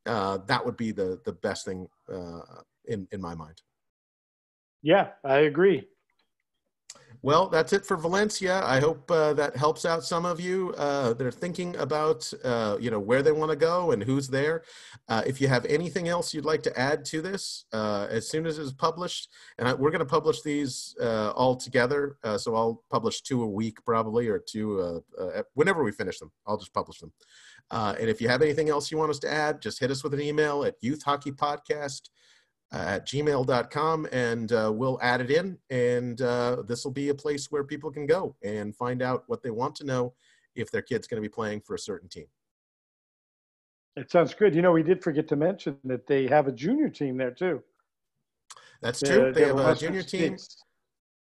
uh, 0.06 0.38
that 0.46 0.64
would 0.64 0.76
be 0.76 0.92
the 0.92 1.20
the 1.24 1.32
best 1.32 1.64
thing 1.64 1.88
uh, 2.12 2.62
in 2.86 3.06
in 3.12 3.20
my 3.20 3.34
mind. 3.34 3.60
Yeah, 4.82 5.08
I 5.24 5.38
agree. 5.38 5.88
Well, 7.20 7.48
that's 7.48 7.72
it 7.72 7.84
for 7.84 7.96
Valencia. 7.96 8.62
I 8.64 8.78
hope 8.78 9.10
uh, 9.10 9.32
that 9.34 9.56
helps 9.56 9.84
out 9.84 10.04
some 10.04 10.24
of 10.24 10.40
you 10.40 10.72
uh, 10.78 11.14
that 11.14 11.26
are 11.26 11.32
thinking 11.32 11.74
about, 11.76 12.32
uh, 12.44 12.76
you 12.80 12.92
know, 12.92 13.00
where 13.00 13.22
they 13.22 13.32
want 13.32 13.50
to 13.50 13.56
go 13.56 13.90
and 13.90 14.02
who's 14.02 14.28
there. 14.28 14.62
Uh, 15.08 15.22
if 15.26 15.40
you 15.40 15.48
have 15.48 15.64
anything 15.64 16.06
else 16.06 16.32
you'd 16.32 16.44
like 16.44 16.62
to 16.62 16.78
add 16.78 17.04
to 17.06 17.20
this, 17.20 17.64
uh, 17.72 18.06
as 18.08 18.28
soon 18.28 18.46
as 18.46 18.58
it's 18.58 18.72
published, 18.72 19.30
and 19.58 19.66
I, 19.66 19.74
we're 19.74 19.90
going 19.90 19.98
to 19.98 20.06
publish 20.06 20.42
these 20.42 20.94
uh, 21.00 21.32
all 21.32 21.56
together, 21.56 22.18
so 22.36 22.54
I'll 22.54 22.84
publish 22.88 23.22
two 23.22 23.42
a 23.42 23.48
week 23.48 23.84
probably, 23.84 24.28
or 24.28 24.38
two 24.38 25.02
whenever 25.54 25.82
we 25.82 25.90
finish 25.90 26.20
them. 26.20 26.30
I'll 26.46 26.56
just 26.56 26.72
publish 26.72 27.00
them. 27.00 27.12
And 27.70 28.08
if 28.08 28.20
you 28.20 28.28
have 28.28 28.42
anything 28.42 28.68
else 28.68 28.92
you 28.92 28.98
want 28.98 29.10
us 29.10 29.18
to 29.20 29.32
add, 29.32 29.60
just 29.60 29.80
hit 29.80 29.90
us 29.90 30.04
with 30.04 30.14
an 30.14 30.20
email 30.20 30.62
at 30.64 30.80
youthhockeypodcast 30.82 32.10
at 32.72 33.06
gmail.com 33.06 34.06
and 34.12 34.52
uh, 34.52 34.70
we'll 34.74 34.98
add 35.00 35.20
it 35.20 35.30
in 35.30 35.56
and 35.70 36.20
uh, 36.20 36.62
this 36.66 36.84
will 36.84 36.92
be 36.92 37.08
a 37.08 37.14
place 37.14 37.50
where 37.50 37.64
people 37.64 37.90
can 37.90 38.06
go 38.06 38.36
and 38.42 38.76
find 38.76 39.00
out 39.02 39.24
what 39.26 39.42
they 39.42 39.50
want 39.50 39.74
to 39.74 39.84
know 39.84 40.12
if 40.54 40.70
their 40.70 40.82
kid's 40.82 41.06
going 41.06 41.22
to 41.22 41.26
be 41.26 41.32
playing 41.32 41.60
for 41.60 41.74
a 41.74 41.78
certain 41.78 42.08
team 42.08 42.26
It 43.96 44.10
sounds 44.10 44.34
good. 44.34 44.54
You 44.54 44.62
know, 44.62 44.72
we 44.72 44.82
did 44.82 45.02
forget 45.02 45.26
to 45.28 45.36
mention 45.36 45.76
that 45.84 46.06
they 46.06 46.26
have 46.26 46.46
a 46.46 46.52
junior 46.52 46.88
team 46.88 47.16
there 47.16 47.30
too. 47.32 47.62
that's 48.82 49.00
true 49.00 49.28
Uh, 49.28 49.32
they 49.32 49.44
they're 49.44 49.56
have 49.56 49.76
a 49.76 49.80
junior 49.80 50.02
team 50.02 50.36
States. 50.38 50.62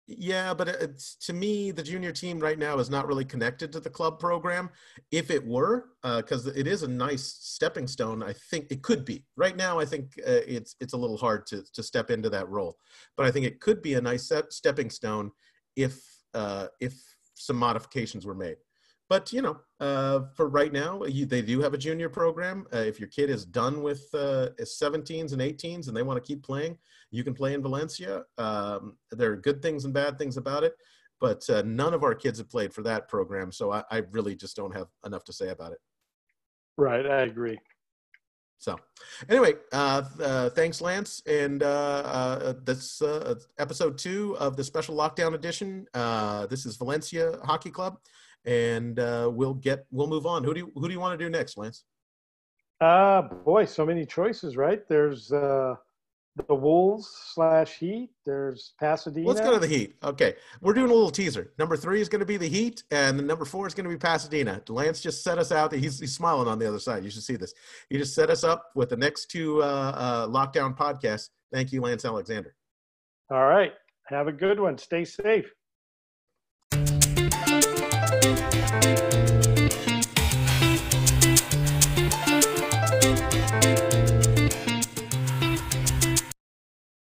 Yeah 0.08 0.54
but 0.54 0.68
it's 0.68 1.16
to 1.16 1.34
me 1.34 1.72
the 1.72 1.82
junior 1.82 2.12
team 2.12 2.40
right 2.40 2.60
now 2.60 2.78
is 2.78 2.90
not 2.90 3.08
really 3.08 3.26
connected 3.26 3.72
to 3.72 3.80
the 3.80 3.90
club 3.90 4.20
program. 4.20 4.70
If 5.12 5.32
it 5.32 5.46
were 5.46 5.86
because 6.04 6.46
it 6.48 6.68
is 6.68 6.84
a 6.84 6.88
nice 6.88 7.24
stepping 7.24 7.88
stone 7.88 8.22
i 8.22 8.34
think 8.52 8.68
it 8.70 8.84
could 8.84 9.06
be. 9.06 9.26
Right 9.36 9.56
now 9.56 9.80
i 9.80 9.86
think 9.86 10.14
uh, 10.20 10.46
it's 10.48 10.76
it's 10.80 10.94
a 10.94 10.98
little 10.98 11.18
hard 11.18 11.48
to, 11.48 11.64
to 11.74 11.84
step 11.84 12.12
into 12.12 12.30
that 12.30 12.50
role. 12.50 12.78
But 13.18 13.26
i 13.26 13.32
think 13.32 13.46
it 13.46 13.60
could 13.60 13.82
be 13.82 13.96
a 13.96 14.02
nice 14.02 14.26
step, 14.26 14.52
stepping 14.52 14.90
stone 14.90 15.32
if 15.76 16.02
uh, 16.34 16.68
if 16.80 16.94
some 17.34 17.56
modifications 17.56 18.26
were 18.26 18.36
made 18.36 18.58
but 19.10 19.32
you 19.32 19.42
know 19.42 19.60
uh, 19.80 20.22
for 20.36 20.48
right 20.48 20.74
now 20.74 21.04
you, 21.04 21.26
they 21.26 21.42
do 21.42 21.62
have 21.62 21.74
a 21.74 21.78
junior 21.78 22.10
program. 22.10 22.66
Uh, 22.74 22.78
if 22.78 23.00
your 23.00 23.10
kid 23.10 23.30
is 23.30 23.46
done 23.46 23.82
with 23.82 24.08
uh, 24.14 24.50
17s 24.60 25.34
and 25.34 25.42
18s 25.42 25.88
and 25.88 25.96
they 25.96 26.04
want 26.04 26.22
to 26.22 26.28
keep 26.28 26.44
playing 26.44 26.78
you 27.12 27.24
can 27.24 27.34
play 27.34 27.54
in 27.54 27.62
valencia. 27.62 28.24
Um, 28.38 28.98
there 29.12 29.32
are 29.32 29.38
good 29.38 29.62
things 29.62 29.86
and 29.86 29.94
bad 29.94 30.18
things 30.18 30.38
about 30.38 30.64
it 30.64 30.74
but 31.22 31.50
uh, 31.50 31.62
none 31.66 31.94
of 31.94 32.04
our 32.04 32.14
kids 32.16 32.40
have 32.40 32.50
played 32.50 32.74
for 32.74 32.82
that 32.84 33.08
program 33.08 33.52
so 33.52 33.72
I, 33.72 33.84
I 33.92 33.98
really 34.12 34.36
just 34.36 34.56
don't 34.56 34.76
have 34.76 34.88
enough 35.06 35.24
to 35.26 35.34
say 35.34 35.50
about 35.50 35.72
it. 35.72 35.80
Right, 36.78 37.06
I 37.06 37.22
agree. 37.22 37.58
so 38.58 38.78
anyway 39.30 39.54
uh, 39.72 40.02
uh, 40.22 40.50
thanks 40.50 40.82
lance 40.82 41.22
and 41.28 41.64
uh, 41.64 42.02
uh, 42.06 42.54
this 42.64 43.02
uh, 43.02 43.36
episode 43.60 43.98
two 43.98 44.36
of 44.38 44.56
the 44.58 44.64
special 44.64 44.96
lockdown 44.96 45.34
edition 45.36 45.86
uh, 45.94 46.46
this 46.48 46.66
is 46.66 46.76
valencia 46.78 47.38
hockey 47.44 47.70
club 47.70 47.98
and 48.46 49.00
uh, 49.00 49.30
we'll 49.32 49.54
get 49.54 49.86
we'll 49.92 50.08
move 50.08 50.26
on 50.26 50.44
who 50.44 50.54
do 50.54 50.60
you, 50.62 50.72
who 50.76 50.88
do 50.88 50.94
you 50.94 51.00
want 51.00 51.18
to 51.18 51.26
do 51.26 51.30
next 51.30 51.58
lance 51.58 51.86
Uh 52.82 53.22
boy, 53.22 53.66
so 53.66 53.86
many 53.86 54.06
choices, 54.06 54.58
right? 54.58 54.88
There's 54.88 55.32
uh 55.32 55.76
the 56.48 56.54
Wolves 56.54 57.08
slash 57.34 57.78
Heat. 57.78 58.10
There's 58.26 58.74
Pasadena. 58.80 59.28
Let's 59.28 59.40
go 59.40 59.54
to 59.54 59.60
the 59.60 59.68
Heat. 59.68 59.96
Okay, 60.04 60.36
we're 60.62 60.74
doing 60.74 60.92
a 60.92 60.94
little 60.94 61.10
teaser. 61.10 61.54
Number 61.58 61.78
three 61.78 62.02
is 62.02 62.10
going 62.10 62.20
to 62.20 62.26
be 62.26 62.38
the 62.38 62.48
Heat, 62.48 62.84
and 62.92 63.18
the 63.18 63.24
number 63.24 63.46
four 63.46 63.68
is 63.68 63.74
going 63.74 63.86
to 63.86 63.90
be 63.90 63.98
Pasadena. 63.98 64.62
Lance 64.68 65.00
just 65.00 65.24
set 65.24 65.38
us 65.38 65.52
out. 65.54 65.72
He's, 65.72 66.00
he's 66.00 66.14
smiling 66.14 66.48
on 66.48 66.60
the 66.60 66.68
other 66.68 66.80
side. 66.80 67.04
You 67.04 67.10
should 67.10 67.24
see 67.24 67.38
this. 67.38 67.54
He 67.90 67.98
just 67.98 68.14
set 68.14 68.30
us 68.30 68.44
up 68.44 68.72
with 68.76 68.90
the 68.90 68.98
next 68.98 69.32
two 69.32 69.64
uh, 69.64 69.94
uh, 69.96 70.28
lockdown 70.28 70.76
podcasts. 70.78 71.30
Thank 71.54 71.72
you, 71.72 71.82
Lance 71.82 72.04
Alexander. 72.04 72.54
All 73.32 73.46
right. 73.46 73.72
Have 74.08 74.28
a 74.28 74.34
good 74.34 74.60
one. 74.60 74.78
Stay 74.78 75.06
safe. 75.06 75.50